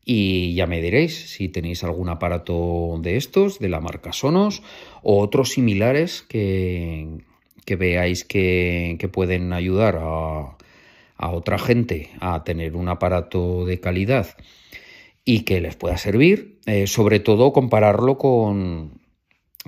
y 0.05 0.55
ya 0.55 0.67
me 0.67 0.83
diréis 0.83 1.31
si 1.31 1.49
tenéis 1.49 1.83
algún 1.85 2.09
aparato 2.09 2.99
de 3.01 3.17
estos, 3.17 3.59
de 3.59 3.69
la 3.69 3.81
marca 3.81 4.13
Sonos, 4.13 4.63
o 5.03 5.21
otros 5.21 5.51
similares 5.51 6.23
que, 6.23 7.21
veáis 7.67 8.25
que, 8.25 9.09
pueden 9.13 9.53
ayudar 9.53 9.99
a, 10.03 10.57
otra 11.31 11.59
gente 11.59 12.11
a 12.21 12.45
tener 12.45 12.77
un 12.77 12.89
aparato 12.89 13.65
de 13.65 13.81
calidad 13.81 14.29
y 15.25 15.41
que 15.41 15.61
les 15.61 15.77
pueda 15.77 15.97
servir. 15.97 16.61
Eh, 16.67 16.87
sobre 16.87 17.21
todo 17.21 17.53
compararlo 17.53 18.19
con, 18.19 19.01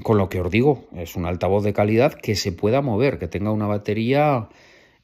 con 0.02 0.18
lo 0.18 0.28
que 0.28 0.40
os 0.40 0.50
digo, 0.50 0.86
es 0.94 1.16
un 1.16 1.26
altavoz 1.26 1.64
de 1.64 1.72
calidad 1.72 2.14
que 2.14 2.34
se 2.34 2.52
pueda 2.52 2.82
mover, 2.82 3.18
que 3.18 3.28
tenga 3.28 3.50
una 3.50 3.66
batería 3.66 4.48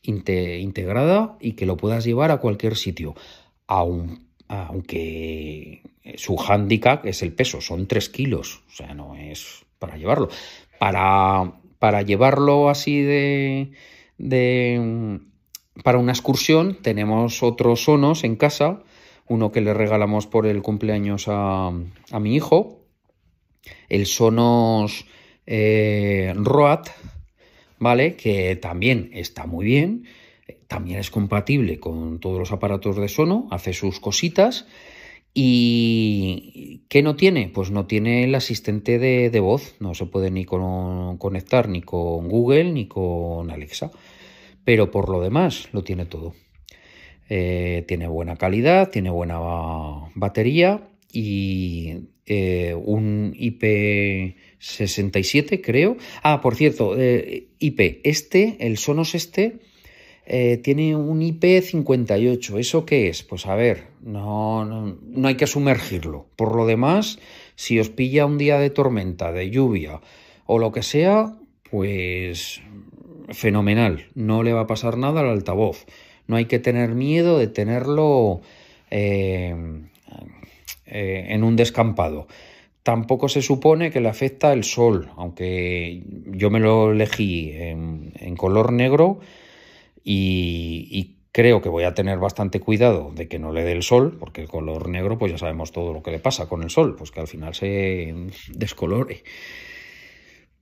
integrada 0.03 1.37
y 1.41 1.53
que 1.53 1.67
lo 1.67 1.77
puedas 1.77 2.05
llevar 2.05 2.31
a 2.31 2.39
cualquier 2.39 2.77
sitio. 2.77 3.15
aunque 4.49 5.83
su 6.17 6.37
handicap 6.37 7.07
es 7.07 7.23
el 7.23 7.33
peso, 7.33 7.61
son 7.61 7.87
3 7.87 8.09
kilos, 8.11 8.63
o 8.69 8.73
sea, 8.77 8.95
no 8.95 9.15
es 9.15 9.65
para 9.79 9.97
llevarlo. 9.97 10.29
Para, 10.79 11.55
para 11.79 12.03
llevarlo 12.03 12.69
así 12.69 13.01
de, 13.03 13.73
para 15.83 15.99
una 15.99 16.13
excursión 16.13 16.79
tenemos 16.83 17.43
otros 17.43 17.85
sonos 17.85 18.25
en 18.25 18.37
casa, 18.37 18.83
uno 19.29 19.53
que 19.53 19.61
le 19.61 19.75
regalamos 19.75 20.27
por 20.27 20.47
el 20.47 20.63
cumpleaños 20.63 21.27
a, 21.29 21.69
a 22.11 22.21
mi 22.21 22.35
hijo, 22.35 22.83
el 23.89 24.07
Sonos 24.07 25.07
eh, 25.47 26.33
Road, 26.37 26.87
¿vale? 27.79 28.17
Que 28.17 28.57
también 28.57 29.11
está 29.13 29.47
muy 29.47 29.65
bien, 29.65 30.05
también 30.69 30.99
es 30.99 31.11
compatible 31.11 31.79
con 31.79 32.21
todos 32.21 32.39
los 32.39 32.53
aparatos 32.53 32.97
de 32.97 33.09
sono, 33.09 33.49
hace 33.51 33.73
sus 33.73 34.01
cositas. 34.01 34.67
¿Y 35.35 36.83
qué 36.91 37.03
no 37.03 37.17
tiene? 37.17 37.49
Pues 37.49 37.71
no 37.71 37.87
tiene 37.87 38.25
el 38.25 38.35
asistente 38.35 38.99
de, 38.99 39.41
voz, 39.41 39.77
no 39.81 39.95
se 39.95 40.05
puede 40.05 40.31
ni 40.31 40.45
conectar 40.45 41.71
ni 41.71 41.81
con 41.81 42.29
Google 42.29 42.73
ni 42.73 42.87
con 42.87 43.51
Alexa, 43.51 43.91
pero 44.65 44.91
por 44.91 45.09
lo 45.09 45.21
demás 45.21 45.69
lo 45.73 45.83
tiene 45.83 46.07
todo. 46.07 46.35
Eh, 47.29 47.85
tiene 47.89 48.07
buena 48.09 48.37
calidad, 48.37 48.91
tiene 48.91 49.09
buena 49.09 49.39
batería 50.15 50.87
y 51.11 52.09
eh, 52.27 52.75
un 52.75 53.33
IP67, 53.35 55.63
creo. 55.63 55.97
Ah, 56.23 56.43
por 56.43 56.57
cierto, 56.57 56.95
eh, 56.99 57.47
IP 57.59 58.01
este, 58.05 58.59
el 58.61 58.77
Sonos 58.77 59.15
este, 59.15 59.61
tiene 60.63 60.95
un 60.95 61.21
IP58. 61.21 62.59
¿Eso 62.59 62.85
qué 62.85 63.09
es? 63.09 63.23
Pues 63.23 63.47
a 63.47 63.55
ver, 63.55 63.85
no, 64.03 64.67
no, 64.67 64.99
no 65.03 65.29
hay 65.29 65.37
que 65.37 65.47
sumergirlo. 65.47 66.27
Por 66.37 66.55
lo 66.55 66.67
demás, 66.67 67.19
si 67.55 67.79
os 67.79 67.89
pilla 67.89 68.27
un 68.27 68.37
día 68.37 68.59
de 68.59 68.69
tormenta, 68.71 69.33
de 69.33 69.49
lluvia 69.51 70.03
o 70.45 70.59
lo 70.59 70.71
que 70.71 70.83
sea, 70.83 71.39
pues 71.71 72.61
fenomenal. 73.31 74.07
No 74.15 74.43
le 74.43 74.53
va 74.53 74.63
a 74.63 74.67
pasar 74.67 74.99
nada 74.99 75.21
al 75.21 75.29
altavoz. 75.29 75.87
No 76.27 76.37
hay 76.37 76.47
que 76.47 76.59
tener 76.59 76.95
miedo 76.95 77.39
de 77.39 77.49
tenerlo 77.49 78.41
eh, 78.91 79.55
en 80.87 81.45
un 81.45 81.57
descampado. 81.57 82.27
Tampoco 82.83 83.29
se 83.29 83.43
supone 83.43 83.93
que 83.93 84.01
le 84.01 84.09
afecta 84.09 84.53
el 84.53 84.65
sol, 84.65 85.11
aunque 85.17 86.03
yo 86.27 86.51
me 86.51 86.59
lo 86.59 86.91
elegí 86.91 87.53
en, 87.55 88.37
color 88.37 88.73
negro 88.73 89.21
y, 90.05 91.17
creo 91.31 91.63
que 91.63 91.71
voy 91.71 91.85
a 91.85 91.95
tener 91.95 92.19
bastante 92.19 92.61
cuidado 92.61 93.11
de 93.15 93.27
que 93.27 93.39
no 93.39 93.53
le 93.53 93.65
dé 93.65 93.73
el 93.73 93.83
sol, 93.83 94.19
porque 94.21 94.43
el 94.43 94.49
color 94.49 94.91
negro, 94.91 95.17
pues 95.17 95.33
ya 95.33 95.39
sabemos 95.39 95.73
todo 95.73 95.95
lo 95.95 96.03
que 96.03 96.11
le 96.11 96.19
pasa 96.19 96.47
con 96.47 96.63
el 96.63 96.69
sol, 96.69 96.95
pues 96.95 97.11
que 97.11 97.21
al 97.21 97.27
final 97.27 97.55
se 97.55 98.15
descolore. 98.51 99.23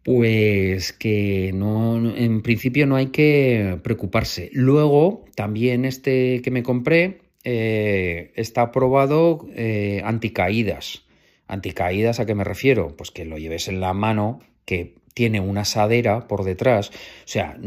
Pues 0.02 0.92
que 0.94 1.52
no, 1.54 2.16
en 2.16 2.42
principio 2.42 2.86
no 2.86 2.96
hay 2.96 3.08
que 3.08 3.78
preocuparse. 3.82 4.50
Luego, 4.52 5.24
también 5.34 5.84
este 5.84 6.40
que 6.42 6.50
me 6.50 6.62
compré, 6.62 7.20
eh, 7.44 8.32
está 8.36 8.62
aprobado 8.62 9.46
eh, 9.54 10.02
anticaídas. 10.04 11.04
¿Anticaídas 11.46 12.20
a 12.20 12.26
qué 12.26 12.34
me 12.34 12.44
refiero? 12.44 12.96
Pues 12.96 13.10
que 13.10 13.24
lo 13.24 13.36
lleves 13.36 13.68
en 13.68 13.80
la 13.80 13.92
mano, 13.92 14.40
que 14.64 14.94
tiene 15.14 15.40
una 15.40 15.62
asadera 15.62 16.28
por 16.28 16.44
detrás. 16.44 16.90
O 16.90 16.92
sea, 17.28 17.58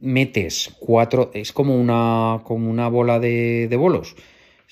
metes 0.00 0.74
cuatro, 0.78 1.30
es 1.34 1.52
como 1.52 1.76
una, 1.76 2.40
como 2.44 2.70
una 2.70 2.88
bola 2.88 3.18
de, 3.18 3.68
bolos. 3.78 4.16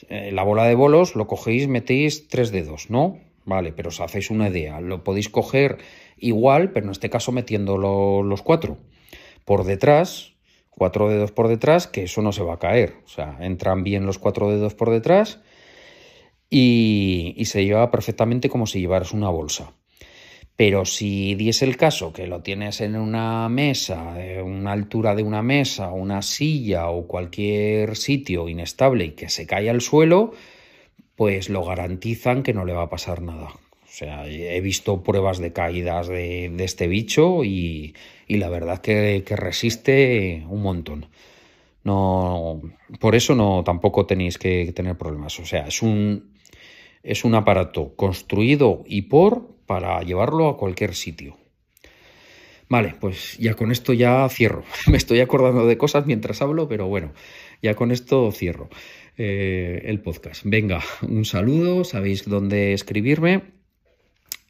Eh, 0.09 0.31
la 0.33 0.43
bola 0.43 0.65
de 0.65 0.75
bolos 0.75 1.17
lo 1.17 1.27
cogéis, 1.27 1.69
metéis 1.69 2.29
tres 2.29 2.51
dedos, 2.51 2.91
¿no? 2.91 3.19
Vale, 3.45 3.73
pero 3.73 3.91
os 3.91 4.01
hacéis 4.01 4.31
una 4.31 4.49
idea. 4.49 4.81
Lo 4.81 5.05
podéis 5.05 5.29
coger 5.29 5.79
igual, 6.17 6.73
pero 6.73 6.87
en 6.87 6.93
este 6.93 7.11
caso 7.11 7.33
metiendo 7.33 7.79
los 7.79 8.43
cuatro. 8.43 8.79
Por 9.45 9.65
detrás 9.65 10.37
cuatro 10.77 11.09
dedos 11.09 11.33
por 11.33 11.49
detrás, 11.49 11.87
que 11.87 12.05
eso 12.05 12.23
no 12.23 12.33
se 12.33 12.43
va 12.43 12.55
a 12.55 12.59
caer. 12.59 12.97
O 13.05 13.09
sea, 13.09 13.39
entran 13.41 13.83
bien 13.83 14.07
los 14.07 14.19
cuatro 14.19 14.51
dedos 14.51 14.75
por 14.75 14.91
detrás 14.91 15.41
y, 16.51 17.35
se 17.47 17.65
lleva 17.65 17.91
perfectamente 17.91 18.49
como 18.49 18.67
si 18.67 18.81
llevaras 18.81 19.13
una 19.13 19.31
bolsa. 19.31 19.73
Pero 20.55 20.85
si 20.85 21.35
diese 21.35 21.67
el 21.67 21.77
caso 21.77 22.13
que 22.13 22.27
lo 22.27 22.43
tienes 22.43 22.81
en 22.81 22.97
una 22.97 23.49
mesa, 23.49 24.23
en 24.23 24.45
una 24.45 24.73
altura 24.73 25.15
de 25.15 25.23
una 25.23 25.43
mesa, 25.43 25.91
una 25.93 26.23
silla 26.23 26.89
o 26.89 27.07
cualquier 27.07 27.97
sitio 27.97 28.49
inestable 28.49 29.05
y 29.07 29.11
que 29.13 29.29
se 29.29 29.47
cae 29.47 29.69
al 29.69 29.83
suelo, 29.83 30.33
pues 31.15 31.51
lo 31.51 31.65
garantizan 31.65 32.43
que 32.43 32.55
no 32.55 32.65
le 32.65 32.73
va 32.73 32.83
a 32.83 32.91
pasar 32.91 33.21
nada. 33.21 33.51
Sea, 33.97 34.27
he 34.29 34.61
visto 34.61 35.03
pruebas 35.03 35.39
de 35.39 35.55
caídas 35.55 36.07
de, 36.07 36.55
este 36.59 36.87
bicho 36.87 37.45
y, 37.45 37.95
la 38.29 38.51
verdad 38.51 38.83
que, 38.83 39.23
que, 39.25 39.37
resiste 39.37 40.45
un 40.51 40.61
montón. 40.61 41.07
No, 41.83 42.61
por 43.01 43.15
eso 43.15 43.35
no 43.35 43.65
tampoco 43.65 44.05
tenéis 44.05 44.37
que 44.37 44.71
tener 44.75 44.99
problemas. 44.99 45.41
O 45.41 45.47
sea, 45.47 45.69
es 45.69 45.81
un, 45.81 46.35
es 47.03 47.25
un 47.25 47.35
aparato 47.37 47.97
construido 47.97 48.85
y 48.87 49.01
por 49.01 49.57
para 49.65 50.03
llevarlo 50.03 50.49
a 50.51 50.59
cualquier 50.59 50.95
sitio. 50.95 51.39
Vale, 52.69 52.97
pues 53.01 53.39
ya 53.39 53.55
con 53.55 53.73
esto 53.73 53.95
ya 53.95 54.29
cierro. 54.29 54.65
Me 54.89 54.99
estoy 54.99 55.21
acordando 55.21 55.67
de 55.67 55.79
cosas 55.79 56.05
mientras 56.05 56.43
hablo, 56.43 56.69
pero 56.69 56.87
bueno, 56.87 57.15
ya 57.63 57.75
con 57.75 57.91
esto 57.91 58.31
cierro 58.31 58.69
eh, 59.17 59.85
el 59.87 60.03
podcast. 60.03 60.43
Venga, 60.45 60.83
un 61.01 61.25
saludo, 61.25 61.83
sabéis 61.85 62.29
dónde 62.29 62.75
escribirme 62.75 63.56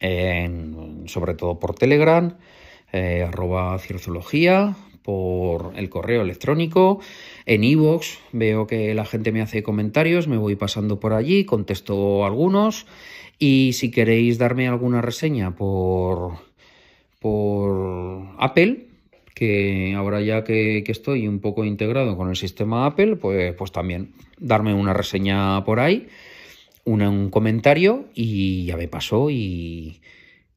sobre 0.00 1.34
todo 1.34 1.58
por 1.58 1.74
Telegram, 1.74 2.36
eh, 2.92 3.24
arroba 3.26 3.78
por 5.02 5.72
el 5.76 5.88
correo 5.88 6.22
electrónico, 6.22 7.00
en 7.46 7.62
iVoox 7.62 8.18
veo 8.32 8.66
que 8.66 8.92
la 8.94 9.04
gente 9.04 9.30
me 9.30 9.40
hace 9.40 9.62
comentarios, 9.62 10.26
me 10.26 10.36
voy 10.36 10.56
pasando 10.56 10.98
por 10.98 11.12
allí, 11.12 11.44
contesto 11.44 12.24
algunos. 12.26 12.86
Y 13.38 13.74
si 13.74 13.90
queréis 13.90 14.38
darme 14.38 14.66
alguna 14.66 15.02
reseña 15.02 15.54
por, 15.54 16.38
por 17.20 18.26
Apple, 18.38 18.86
que 19.34 19.94
ahora 19.94 20.20
ya 20.22 20.42
que, 20.42 20.82
que, 20.84 20.92
estoy 20.92 21.28
un 21.28 21.38
poco 21.40 21.64
integrado 21.64 22.16
con 22.16 22.30
el 22.30 22.36
sistema 22.36 22.86
Apple, 22.86 23.16
pues, 23.16 23.54
pues 23.54 23.70
también 23.70 24.12
darme 24.38 24.74
una 24.74 24.94
reseña 24.94 25.62
por 25.64 25.78
ahí 25.78 26.08
un 26.86 27.30
comentario 27.30 28.06
y 28.14 28.64
ya 28.64 28.76
me 28.76 28.88
pasó 28.88 29.30
y, 29.30 30.00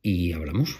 y 0.01 0.33
hablamos. 0.33 0.79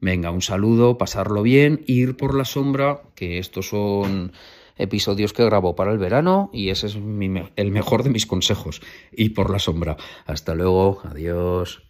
Venga, 0.00 0.30
un 0.30 0.42
saludo, 0.42 0.98
pasarlo 0.98 1.42
bien, 1.42 1.82
ir 1.86 2.16
por 2.16 2.34
la 2.34 2.44
sombra, 2.44 3.02
que 3.14 3.38
estos 3.38 3.68
son 3.68 4.32
episodios 4.76 5.32
que 5.32 5.44
grabo 5.44 5.76
para 5.76 5.92
el 5.92 5.98
verano 5.98 6.50
y 6.52 6.70
ese 6.70 6.88
es 6.88 6.96
el 6.96 7.70
mejor 7.70 8.02
de 8.02 8.10
mis 8.10 8.26
consejos, 8.26 8.82
ir 9.12 9.32
por 9.32 9.50
la 9.50 9.58
sombra. 9.58 9.96
Hasta 10.26 10.54
luego, 10.54 11.00
adiós. 11.04 11.82